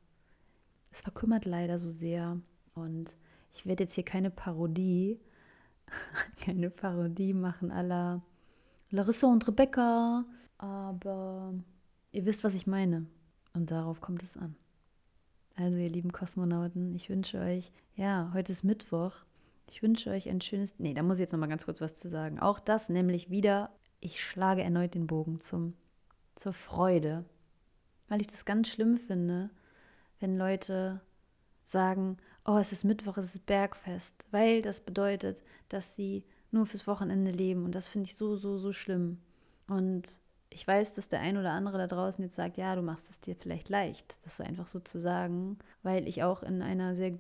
Es 0.96 1.02
verkümmert 1.02 1.44
leider 1.44 1.78
so 1.78 1.92
sehr. 1.92 2.40
Und 2.74 3.18
ich 3.54 3.66
werde 3.66 3.84
jetzt 3.84 3.96
hier 3.96 4.06
keine 4.06 4.32
Parodie, 4.32 5.20
keine 6.40 6.70
Parodie 6.70 7.34
machen 7.34 7.70
aller 7.70 8.22
Larissa 8.92 9.28
und 9.28 9.46
Rebecca, 9.46 10.24
aber 10.58 11.54
ihr 12.14 12.26
wisst, 12.26 12.46
was 12.46 12.56
ich 12.56 12.66
meine. 12.66 13.08
Und 13.54 13.72
darauf 13.72 14.00
kommt 14.00 14.24
es 14.24 14.38
an. 14.38 14.56
Also, 15.58 15.80
ihr 15.80 15.90
lieben 15.90 16.14
Kosmonauten, 16.14 16.96
ich 16.96 17.10
wünsche 17.10 17.40
euch, 17.40 17.74
ja, 17.98 18.32
heute 18.34 18.54
ist 18.54 18.64
Mittwoch. 18.64 19.16
Ich 19.70 19.84
wünsche 19.84 20.12
euch 20.12 20.30
ein 20.30 20.40
schönes. 20.40 20.76
Nee, 20.80 20.94
da 20.94 21.04
muss 21.04 21.18
ich 21.18 21.22
jetzt 21.22 21.34
noch 21.34 21.40
mal 21.40 21.48
ganz 21.48 21.66
kurz 21.66 21.82
was 21.82 21.96
zu 21.96 22.08
sagen. 22.08 22.40
Auch 22.40 22.62
das 22.62 22.88
nämlich 22.88 23.30
wieder, 23.30 23.70
ich 24.00 24.24
schlage 24.24 24.64
erneut 24.64 24.96
den 24.96 25.08
Bogen 25.08 25.42
zum, 25.42 25.74
zur 26.36 26.54
Freude. 26.54 27.26
Weil 28.08 28.22
ich 28.22 28.28
das 28.28 28.46
ganz 28.46 28.70
schlimm 28.70 28.98
finde, 28.98 29.50
wenn 30.20 30.38
Leute 30.38 31.02
sagen, 31.64 32.18
oh, 32.46 32.58
es 32.58 32.72
ist 32.72 32.84
Mittwoch, 32.84 33.18
es 33.18 33.36
ist 33.36 33.46
Bergfest, 33.46 34.26
weil 34.32 34.62
das 34.62 34.82
bedeutet, 34.82 35.42
dass 35.70 35.96
sie 35.96 36.24
nur 36.52 36.66
fürs 36.66 36.88
Wochenende 36.88 37.32
leben. 37.32 37.66
Und 37.66 37.76
das 37.76 37.88
finde 37.88 38.08
ich 38.08 38.16
so, 38.16 38.36
so, 38.36 38.58
so 38.58 38.72
schlimm. 38.72 39.20
Und 39.68 40.20
ich 40.50 40.66
weiß, 40.66 40.94
dass 40.94 41.10
der 41.10 41.20
ein 41.20 41.38
oder 41.38 41.52
andere 41.52 41.78
da 41.78 41.88
draußen 41.88 42.24
jetzt 42.24 42.36
sagt, 42.36 42.58
ja, 42.58 42.76
du 42.76 42.82
machst 42.82 43.10
es 43.10 43.20
dir 43.20 43.36
vielleicht 43.36 43.70
leicht, 43.70 44.24
das 44.24 44.40
einfach 44.40 44.68
so 44.68 44.80
zu 44.80 45.00
sagen, 45.00 45.58
weil 45.84 46.08
ich 46.08 46.24
auch 46.24 46.44
in 46.44 46.62
einer 46.62 46.96
sehr 46.96 47.18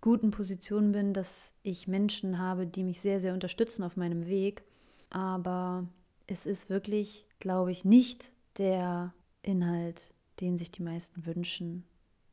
guten 0.00 0.30
Position 0.30 0.92
bin, 0.92 1.12
dass 1.12 1.52
ich 1.62 1.86
Menschen 1.86 2.38
habe, 2.38 2.66
die 2.66 2.82
mich 2.82 3.00
sehr, 3.00 3.20
sehr 3.20 3.34
unterstützen 3.34 3.82
auf 3.82 3.96
meinem 3.96 4.26
Weg. 4.26 4.64
Aber 5.10 5.86
es 6.26 6.46
ist 6.46 6.70
wirklich, 6.70 7.26
glaube 7.38 7.70
ich, 7.70 7.84
nicht 7.84 8.32
der 8.58 9.12
Inhalt, 9.42 10.12
den 10.40 10.58
sich 10.58 10.70
die 10.70 10.82
meisten 10.82 11.26
wünschen, 11.26 11.84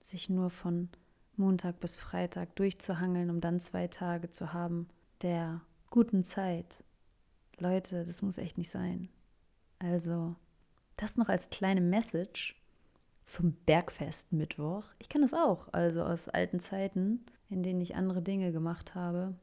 sich 0.06 0.30
nur 0.30 0.50
von 0.50 0.89
Montag 1.36 1.80
bis 1.80 1.98
Freitag 1.98 2.56
durchzuhangeln, 2.56 3.30
um 3.30 3.42
dann 3.42 3.60
zwei 3.60 3.88
Tage 3.88 4.30
zu 4.30 4.54
haben, 4.54 4.88
der 5.22 5.62
guten 5.89 6.24
Zeit. 6.24 6.84
Leute, 7.58 8.06
das 8.06 8.22
muss 8.22 8.38
echt 8.38 8.58
nicht 8.58 8.70
sein. 8.70 9.10
Also, 9.80 10.36
das 10.98 11.18
noch 11.18 11.30
als 11.30 11.50
kleine 11.50 11.82
Message 11.82 12.60
zum 13.26 13.54
Bergfest 13.66 14.34
Mittwoch. 14.34 14.84
Ich 15.00 15.10
kann 15.10 15.22
das 15.22 15.34
auch, 15.34 15.72
also 15.72 16.04
aus 16.04 16.28
alten 16.28 16.60
Zeiten, 16.60 17.26
in 17.50 17.63
denen 17.63 17.82
ich 17.82 17.96
andere 17.96 18.22
Dinge 18.22 18.52
gemacht 18.52 18.96
habe, 18.96 19.36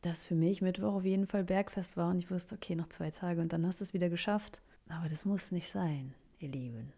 dass 0.00 0.24
für 0.24 0.34
mich 0.34 0.62
Mittwoch 0.62 0.94
auf 0.94 1.04
jeden 1.04 1.26
Fall 1.26 1.44
Bergfest 1.44 1.96
war 1.96 2.10
und 2.10 2.18
ich 2.18 2.30
wusste, 2.30 2.54
okay, 2.54 2.74
noch 2.74 2.88
zwei 2.88 3.10
Tage 3.10 3.40
und 3.40 3.52
dann 3.52 3.66
hast 3.66 3.80
du 3.80 3.84
es 3.84 3.94
wieder 3.94 4.08
geschafft. 4.08 4.62
Aber 4.88 5.08
das 5.08 5.24
muss 5.24 5.52
nicht 5.52 5.70
sein, 5.70 6.14
ihr 6.38 6.48
Lieben. 6.48 6.92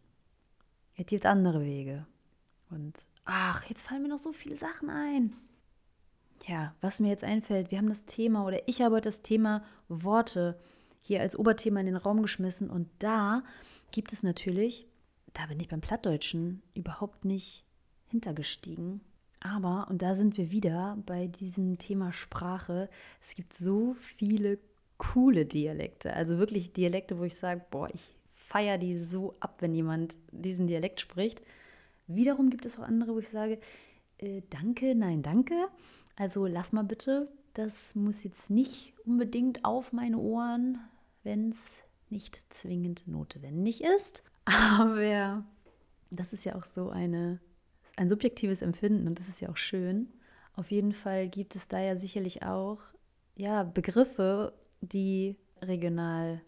Es 0.95 1.07
gibt 1.07 1.27
andere 1.27 1.63
Wege. 1.63 2.07
Und 2.71 2.95
ach, 3.29 3.65
jetzt 3.67 3.83
fallen 3.83 4.03
mir 4.03 4.09
noch 4.09 4.19
so 4.19 4.33
viele 4.33 4.57
Sachen 4.57 4.91
ein 4.91 5.33
ja, 6.49 6.75
was 6.81 7.01
mir 7.01 7.09
jetzt 7.09 7.25
einfällt, 7.25 7.71
wir 7.71 7.79
haben 7.79 7.89
das 7.89 8.07
Thema 8.07 8.45
oder 8.47 8.67
ich 8.67 8.81
habe 8.81 8.97
heute 8.97 9.09
das 9.09 9.23
Thema 9.23 9.63
Worte 9.89 10.59
hier 11.01 11.21
als 11.21 11.39
Oberthema 11.39 11.81
in 11.81 11.87
den 11.87 11.97
Raum 11.97 12.23
geschmissen 12.23 12.71
und 12.71 12.89
da 12.99 13.43
gibt 13.91 14.13
es 14.13 14.23
natürlich, 14.23 14.87
da 15.35 15.47
bin 15.47 15.61
ich 15.61 15.69
beim 15.69 15.81
Plattdeutschen 15.81 16.63
überhaupt 16.75 17.25
nicht 17.25 17.65
hintergestiegen. 18.07 19.01
Aber, 19.41 19.87
und 19.89 20.03
da 20.03 20.17
sind 20.17 20.37
wir 20.37 20.51
wieder 20.51 20.99
bei 21.07 21.29
diesem 21.29 21.79
Thema 21.79 22.13
Sprache, 22.13 22.89
es 23.23 23.35
gibt 23.35 23.53
so 23.53 23.95
viele 23.95 24.59
coole 24.97 25.47
Dialekte. 25.47 26.13
Also 26.13 26.39
wirklich 26.39 26.73
Dialekte, 26.73 27.19
wo 27.19 27.25
ich 27.25 27.37
sage, 27.37 27.65
boah, 27.71 27.89
ich 27.95 28.17
feiere 28.27 28.79
die 28.79 28.97
so 28.97 29.37
ab, 29.39 29.59
wenn 29.61 29.75
jemand 29.75 30.17
diesen 30.33 30.67
Dialekt 30.67 31.01
spricht. 31.01 31.41
Wiederum 32.09 32.51
gibt 32.51 32.67
es 32.67 32.79
auch 32.79 32.83
andere, 32.83 33.15
wo 33.15 33.19
ich 33.19 33.29
sage, 33.29 33.61
äh, 34.19 34.43
danke, 34.51 34.95
nein, 34.95 35.23
danke. 35.23 35.55
Also 36.17 36.47
lass 36.47 36.73
mal 36.73 36.85
bitte, 36.85 37.29
das 37.55 37.95
muss 37.95 38.25
jetzt 38.25 38.51
nicht 38.51 38.95
unbedingt 39.05 39.65
auf 39.65 39.93
meine 39.93 40.19
Ohren, 40.19 40.79
wenn 41.23 41.51
es 41.51 41.85
nicht 42.11 42.53
zwingend 42.53 43.07
notwendig 43.07 43.85
ist. 43.85 44.25
Aber 44.45 45.45
das 46.11 46.33
ist 46.33 46.45
ja 46.45 46.55
auch 46.57 46.65
so 46.65 46.91
eine, 46.91 47.41
ein 47.97 48.09
subjektives 48.09 48.63
Empfinden 48.63 49.07
und 49.07 49.19
das 49.19 49.29
ist 49.29 49.41
ja 49.41 49.49
auch 49.51 49.57
schön. 49.57 50.09
Auf 50.55 50.71
jeden 50.71 50.93
Fall 50.93 51.29
gibt 51.29 51.55
es 51.55 51.69
da 51.69 51.79
ja 51.79 51.97
sicherlich 51.97 52.43
auch 52.43 52.81
ja, 53.37 53.63
Begriffe, 53.63 54.53
die 54.81 55.37
regional 55.63 56.41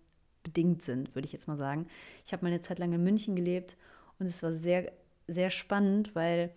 bedingt 0.43 0.83
sind, 0.83 1.15
würde 1.15 1.27
ich 1.27 1.33
jetzt 1.33 1.47
mal 1.47 1.57
sagen. 1.57 1.87
Ich 2.25 2.33
habe 2.33 2.45
meine 2.45 2.61
Zeit 2.61 2.79
lang 2.79 2.93
in 2.93 3.05
München 3.05 3.37
gelebt 3.37 3.77
und 4.19 4.27
es 4.27 4.43
war 4.43 4.53
sehr, 4.53 4.93
sehr 5.31 5.51
spannend, 5.51 6.15
weil 6.15 6.51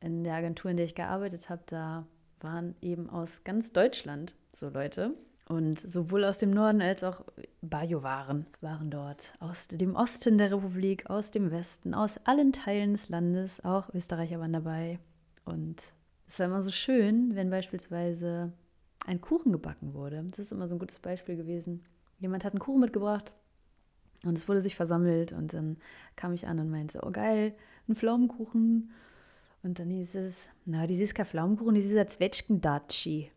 in 0.00 0.24
der 0.24 0.34
Agentur, 0.34 0.70
in 0.70 0.76
der 0.76 0.86
ich 0.86 0.94
gearbeitet 0.94 1.50
habe, 1.50 1.62
da 1.66 2.06
waren 2.40 2.74
eben 2.80 3.10
aus 3.10 3.44
ganz 3.44 3.72
Deutschland 3.72 4.34
so 4.52 4.68
Leute. 4.68 5.14
Und 5.48 5.80
sowohl 5.80 6.24
aus 6.24 6.38
dem 6.38 6.52
Norden 6.52 6.80
als 6.80 7.02
auch 7.02 7.24
Bajo-Waren 7.60 8.46
waren 8.60 8.88
dort. 8.88 9.34
Aus 9.40 9.66
dem 9.66 9.96
Osten 9.96 10.38
der 10.38 10.52
Republik, 10.52 11.10
aus 11.10 11.32
dem 11.32 11.50
Westen, 11.50 11.92
aus 11.92 12.18
allen 12.24 12.52
Teilen 12.52 12.92
des 12.92 13.08
Landes. 13.08 13.64
Auch 13.64 13.92
Österreicher 13.92 14.38
waren 14.38 14.52
dabei. 14.52 15.00
Und 15.44 15.92
es 16.28 16.38
war 16.38 16.46
immer 16.46 16.62
so 16.62 16.70
schön, 16.70 17.34
wenn 17.34 17.50
beispielsweise 17.50 18.52
ein 19.06 19.20
Kuchen 19.20 19.50
gebacken 19.50 19.92
wurde. 19.92 20.24
Das 20.30 20.38
ist 20.38 20.52
immer 20.52 20.68
so 20.68 20.76
ein 20.76 20.78
gutes 20.78 21.00
Beispiel 21.00 21.36
gewesen. 21.36 21.84
Jemand 22.18 22.44
hat 22.44 22.52
einen 22.52 22.60
Kuchen 22.60 22.80
mitgebracht 22.80 23.32
und 24.24 24.36
es 24.36 24.48
wurde 24.48 24.60
sich 24.60 24.76
versammelt 24.76 25.32
und 25.32 25.54
dann 25.54 25.78
kam 26.14 26.32
ich 26.34 26.46
an 26.46 26.58
und 26.58 26.70
meinte, 26.70 27.00
oh 27.02 27.10
geil, 27.10 27.54
ein 27.88 27.94
Pflaumenkuchen. 27.94 28.90
Und 29.62 29.78
dann 29.78 29.90
hieß 29.90 30.14
es, 30.16 30.50
na, 30.64 30.86
das 30.86 30.98
ist 30.98 31.14
kein 31.14 31.26
Pflaumenkuchen, 31.26 31.74
das 31.74 31.84
ist 31.84 31.96
ein 31.96 32.08
Zwetschgendatschi. 32.08 33.30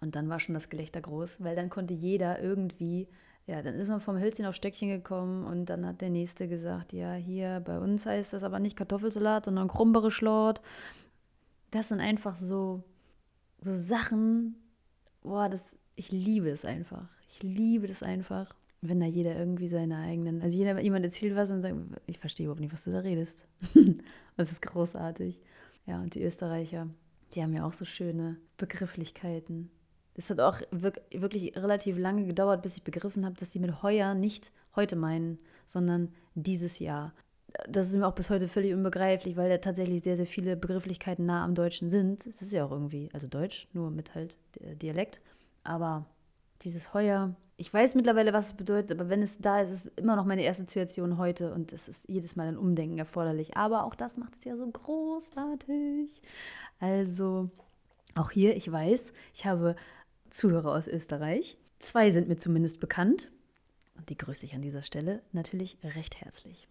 Und 0.00 0.16
dann 0.16 0.28
war 0.28 0.38
schon 0.38 0.54
das 0.54 0.68
Gelächter 0.68 1.00
groß, 1.00 1.42
weil 1.42 1.56
dann 1.56 1.70
konnte 1.70 1.94
jeder 1.94 2.42
irgendwie, 2.42 3.08
ja, 3.46 3.62
dann 3.62 3.74
ist 3.74 3.88
man 3.88 4.00
vom 4.00 4.18
Hölzchen 4.18 4.44
auf 4.44 4.54
Stöckchen 4.54 4.90
gekommen 4.90 5.44
und 5.44 5.66
dann 5.66 5.86
hat 5.86 6.02
der 6.02 6.10
Nächste 6.10 6.48
gesagt, 6.48 6.92
ja, 6.92 7.14
hier 7.14 7.62
bei 7.64 7.78
uns 7.78 8.04
heißt 8.04 8.34
das 8.34 8.42
aber 8.42 8.58
nicht 8.58 8.76
Kartoffelsalat, 8.76 9.46
sondern 9.46 9.68
Krumbere-Schlort. 9.68 10.60
Das 11.70 11.88
sind 11.88 12.00
einfach 12.00 12.36
so, 12.36 12.82
so 13.60 13.74
Sachen, 13.74 14.56
boah, 15.22 15.48
das, 15.48 15.76
ich 15.96 16.12
liebe 16.12 16.50
das 16.50 16.66
einfach. 16.66 17.08
Ich 17.30 17.42
liebe 17.42 17.86
das 17.86 18.02
einfach, 18.02 18.54
wenn 18.88 19.00
da 19.00 19.06
jeder 19.06 19.36
irgendwie 19.36 19.68
seine 19.68 19.98
eigenen, 19.98 20.42
also 20.42 20.56
jeder, 20.56 20.78
jemand 20.80 21.04
erzählt 21.04 21.34
was 21.34 21.50
und 21.50 21.62
sagt, 21.62 21.74
ich 22.06 22.18
verstehe 22.18 22.44
überhaupt 22.44 22.60
nicht, 22.60 22.72
was 22.72 22.84
du 22.84 22.92
da 22.92 23.00
redest. 23.00 23.46
das 24.36 24.52
ist 24.52 24.62
großartig. 24.62 25.40
Ja, 25.86 26.00
und 26.00 26.14
die 26.14 26.22
Österreicher, 26.22 26.88
die 27.34 27.42
haben 27.42 27.54
ja 27.54 27.66
auch 27.66 27.72
so 27.72 27.84
schöne 27.84 28.36
Begrifflichkeiten. 28.58 29.70
Es 30.14 30.30
hat 30.30 30.40
auch 30.40 30.60
wirklich 30.70 31.56
relativ 31.56 31.98
lange 31.98 32.26
gedauert, 32.26 32.62
bis 32.62 32.76
ich 32.76 32.84
begriffen 32.84 33.24
habe, 33.24 33.36
dass 33.36 33.52
sie 33.52 33.58
mit 33.58 33.82
heuer 33.82 34.14
nicht 34.14 34.52
heute 34.76 34.96
meinen, 34.96 35.38
sondern 35.66 36.12
dieses 36.34 36.78
Jahr. 36.78 37.14
Das 37.68 37.88
ist 37.88 37.96
mir 37.96 38.06
auch 38.06 38.14
bis 38.14 38.30
heute 38.30 38.48
völlig 38.48 38.74
unbegreiflich, 38.74 39.36
weil 39.36 39.50
ja 39.50 39.58
tatsächlich 39.58 40.02
sehr, 40.02 40.16
sehr 40.16 40.26
viele 40.26 40.56
Begrifflichkeiten 40.56 41.24
nah 41.24 41.44
am 41.44 41.54
Deutschen 41.54 41.88
sind. 41.88 42.26
Es 42.26 42.42
ist 42.42 42.52
ja 42.52 42.64
auch 42.64 42.70
irgendwie, 42.70 43.08
also 43.12 43.26
Deutsch, 43.28 43.68
nur 43.72 43.90
mit 43.90 44.14
halt 44.14 44.36
Dialekt. 44.82 45.20
Aber 45.62 46.06
dieses 46.62 46.92
heuer, 46.94 47.34
ich 47.56 47.72
weiß 47.72 47.94
mittlerweile, 47.94 48.32
was 48.32 48.46
es 48.46 48.52
bedeutet, 48.54 48.92
aber 48.92 49.08
wenn 49.08 49.22
es 49.22 49.38
da 49.38 49.60
ist, 49.60 49.70
ist 49.70 49.86
es 49.86 49.92
immer 49.96 50.16
noch 50.16 50.24
meine 50.24 50.42
erste 50.42 50.64
Situation 50.64 51.18
heute 51.18 51.52
und 51.52 51.72
es 51.72 51.88
ist 51.88 52.08
jedes 52.08 52.36
Mal 52.36 52.48
ein 52.48 52.58
Umdenken 52.58 52.98
erforderlich. 52.98 53.56
Aber 53.56 53.84
auch 53.84 53.94
das 53.94 54.16
macht 54.16 54.36
es 54.36 54.44
ja 54.44 54.56
so 54.56 54.66
großartig. 54.66 56.20
Also, 56.80 57.50
auch 58.16 58.30
hier, 58.30 58.56
ich 58.56 58.70
weiß, 58.70 59.12
ich 59.32 59.46
habe 59.46 59.76
Zuhörer 60.30 60.72
aus 60.72 60.88
Österreich. 60.88 61.56
Zwei 61.78 62.10
sind 62.10 62.28
mir 62.28 62.36
zumindest 62.36 62.80
bekannt. 62.80 63.30
Und 63.96 64.08
die 64.08 64.16
grüße 64.16 64.44
ich 64.44 64.54
an 64.54 64.62
dieser 64.62 64.82
Stelle 64.82 65.22
natürlich 65.32 65.78
recht 65.84 66.20
herzlich. 66.20 66.66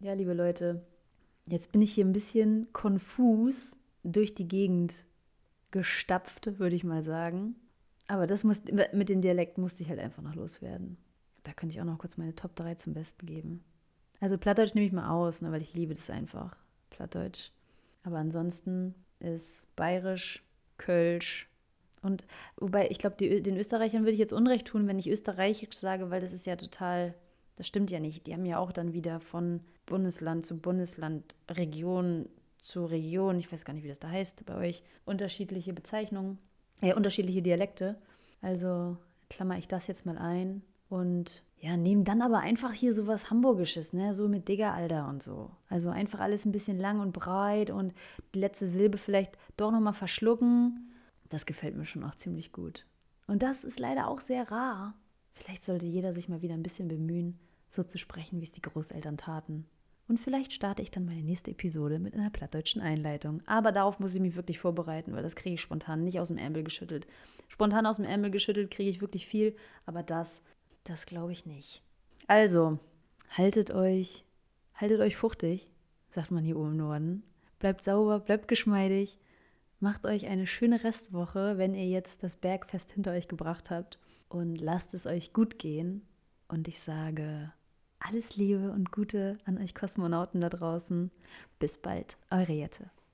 Ja, 0.00 0.14
liebe 0.14 0.34
Leute, 0.34 0.84
jetzt 1.46 1.70
bin 1.70 1.82
ich 1.82 1.94
hier 1.94 2.04
ein 2.04 2.12
bisschen 2.12 2.72
konfus 2.72 3.78
durch 4.02 4.34
die 4.34 4.48
Gegend 4.48 5.04
gestapft, 5.70 6.58
würde 6.58 6.74
ich 6.74 6.82
mal 6.82 7.04
sagen. 7.04 7.54
Aber 8.06 8.26
das 8.26 8.44
muss, 8.44 8.60
mit 8.92 9.08
den 9.08 9.22
Dialekten 9.22 9.62
musste 9.62 9.82
ich 9.82 9.88
halt 9.88 10.00
einfach 10.00 10.22
noch 10.22 10.34
loswerden. 10.34 10.98
Da 11.42 11.52
könnte 11.52 11.74
ich 11.74 11.80
auch 11.80 11.86
noch 11.86 11.98
kurz 11.98 12.16
meine 12.16 12.34
Top 12.34 12.54
3 12.56 12.74
zum 12.74 12.94
Besten 12.94 13.26
geben. 13.26 13.64
Also 14.20 14.38
Plattdeutsch 14.38 14.74
nehme 14.74 14.86
ich 14.86 14.92
mal 14.92 15.10
aus, 15.10 15.40
ne, 15.40 15.50
weil 15.52 15.62
ich 15.62 15.74
liebe 15.74 15.94
das 15.94 16.10
einfach. 16.10 16.56
Plattdeutsch. 16.90 17.50
Aber 18.02 18.18
ansonsten 18.18 18.94
ist 19.20 19.66
Bayerisch, 19.76 20.44
Kölsch, 20.76 21.48
und 22.04 22.26
wobei, 22.56 22.88
ich 22.90 22.98
glaube, 22.98 23.16
den 23.16 23.56
Österreichern 23.56 24.02
würde 24.02 24.12
ich 24.12 24.18
jetzt 24.18 24.34
Unrecht 24.34 24.66
tun, 24.66 24.86
wenn 24.86 24.98
ich 24.98 25.08
österreichisch 25.08 25.74
sage, 25.74 26.10
weil 26.10 26.20
das 26.20 26.32
ist 26.32 26.46
ja 26.46 26.54
total, 26.54 27.14
das 27.56 27.66
stimmt 27.66 27.90
ja 27.90 27.98
nicht. 27.98 28.26
Die 28.26 28.34
haben 28.34 28.44
ja 28.44 28.58
auch 28.58 28.72
dann 28.72 28.92
wieder 28.92 29.20
von 29.20 29.60
Bundesland 29.86 30.44
zu 30.44 30.58
Bundesland, 30.58 31.34
Region 31.50 32.28
zu 32.60 32.84
Region, 32.84 33.38
ich 33.38 33.50
weiß 33.50 33.64
gar 33.64 33.72
nicht, 33.72 33.84
wie 33.84 33.88
das 33.88 33.98
da 33.98 34.10
heißt 34.10 34.44
bei 34.46 34.54
euch, 34.54 34.82
unterschiedliche 35.06 35.72
Bezeichnungen, 35.72 36.38
äh, 36.84 36.94
unterschiedliche 36.94 37.42
Dialekte. 37.42 37.96
Also 38.42 38.96
klammer 39.30 39.58
ich 39.58 39.68
das 39.68 39.86
jetzt 39.86 40.06
mal 40.06 40.18
ein 40.18 40.62
und 40.88 41.42
ja, 41.58 41.76
nehmen 41.76 42.04
dann 42.04 42.20
aber 42.20 42.40
einfach 42.40 42.72
hier 42.72 42.92
so 42.92 43.06
was 43.06 43.30
Hamburgisches, 43.30 43.94
ne? 43.94 44.12
So 44.12 44.28
mit 44.28 44.48
Digger, 44.48 44.74
Alter 44.74 45.08
und 45.08 45.22
so. 45.22 45.50
Also 45.70 45.88
einfach 45.88 46.20
alles 46.20 46.44
ein 46.44 46.52
bisschen 46.52 46.78
lang 46.78 47.00
und 47.00 47.12
breit 47.12 47.70
und 47.70 47.94
die 48.34 48.40
letzte 48.40 48.68
Silbe 48.68 48.98
vielleicht 48.98 49.38
doch 49.56 49.70
nochmal 49.70 49.94
verschlucken 49.94 50.90
das 51.34 51.46
gefällt 51.46 51.76
mir 51.76 51.84
schon 51.84 52.04
auch 52.04 52.14
ziemlich 52.14 52.52
gut. 52.52 52.86
Und 53.26 53.42
das 53.42 53.64
ist 53.64 53.80
leider 53.80 54.08
auch 54.08 54.20
sehr 54.20 54.50
rar. 54.50 54.94
Vielleicht 55.32 55.64
sollte 55.64 55.86
jeder 55.86 56.12
sich 56.12 56.28
mal 56.28 56.42
wieder 56.42 56.54
ein 56.54 56.62
bisschen 56.62 56.88
bemühen, 56.88 57.40
so 57.70 57.82
zu 57.82 57.98
sprechen, 57.98 58.40
wie 58.40 58.44
es 58.44 58.52
die 58.52 58.62
Großeltern 58.62 59.16
taten. 59.16 59.66
Und 60.06 60.20
vielleicht 60.20 60.52
starte 60.52 60.82
ich 60.82 60.90
dann 60.90 61.06
meine 61.06 61.22
nächste 61.22 61.50
Episode 61.50 61.98
mit 61.98 62.14
einer 62.14 62.30
plattdeutschen 62.30 62.82
Einleitung. 62.82 63.42
Aber 63.46 63.72
darauf 63.72 64.00
muss 64.00 64.14
ich 64.14 64.20
mich 64.20 64.36
wirklich 64.36 64.58
vorbereiten, 64.58 65.14
weil 65.14 65.22
das 65.22 65.36
kriege 65.36 65.54
ich 65.54 65.60
spontan 65.60 66.04
nicht 66.04 66.20
aus 66.20 66.28
dem 66.28 66.36
Ärmel 66.36 66.62
geschüttelt. 66.62 67.06
Spontan 67.48 67.86
aus 67.86 67.96
dem 67.96 68.04
Ärmel 68.04 68.30
geschüttelt 68.30 68.70
kriege 68.70 68.90
ich 68.90 69.00
wirklich 69.00 69.26
viel, 69.26 69.56
aber 69.86 70.02
das, 70.02 70.42
das 70.84 71.06
glaube 71.06 71.32
ich 71.32 71.46
nicht. 71.46 71.82
Also, 72.26 72.78
haltet 73.30 73.70
euch, 73.70 74.24
haltet 74.74 75.00
euch 75.00 75.16
fuchtig, 75.16 75.70
sagt 76.10 76.30
man 76.30 76.44
hier 76.44 76.58
oben 76.58 76.72
im 76.72 76.76
Norden. 76.76 77.22
Bleibt 77.58 77.82
sauber, 77.82 78.20
bleibt 78.20 78.48
geschmeidig 78.48 79.18
Macht 79.84 80.06
euch 80.06 80.28
eine 80.28 80.46
schöne 80.46 80.82
Restwoche, 80.82 81.58
wenn 81.58 81.74
ihr 81.74 81.86
jetzt 81.86 82.22
das 82.22 82.36
Bergfest 82.36 82.92
hinter 82.92 83.10
euch 83.12 83.28
gebracht 83.28 83.68
habt 83.68 83.98
und 84.30 84.56
lasst 84.56 84.94
es 84.94 85.06
euch 85.06 85.34
gut 85.34 85.58
gehen. 85.58 86.08
Und 86.48 86.68
ich 86.68 86.80
sage 86.80 87.52
alles 88.04 88.36
Liebe 88.36 88.70
und 88.70 88.92
Gute 88.92 89.38
an 89.46 89.58
euch 89.58 89.74
Kosmonauten 89.74 90.40
da 90.40 90.50
draußen. 90.50 91.10
Bis 91.58 91.78
bald, 91.78 92.18
eure 92.30 92.52
Jette. 92.52 92.90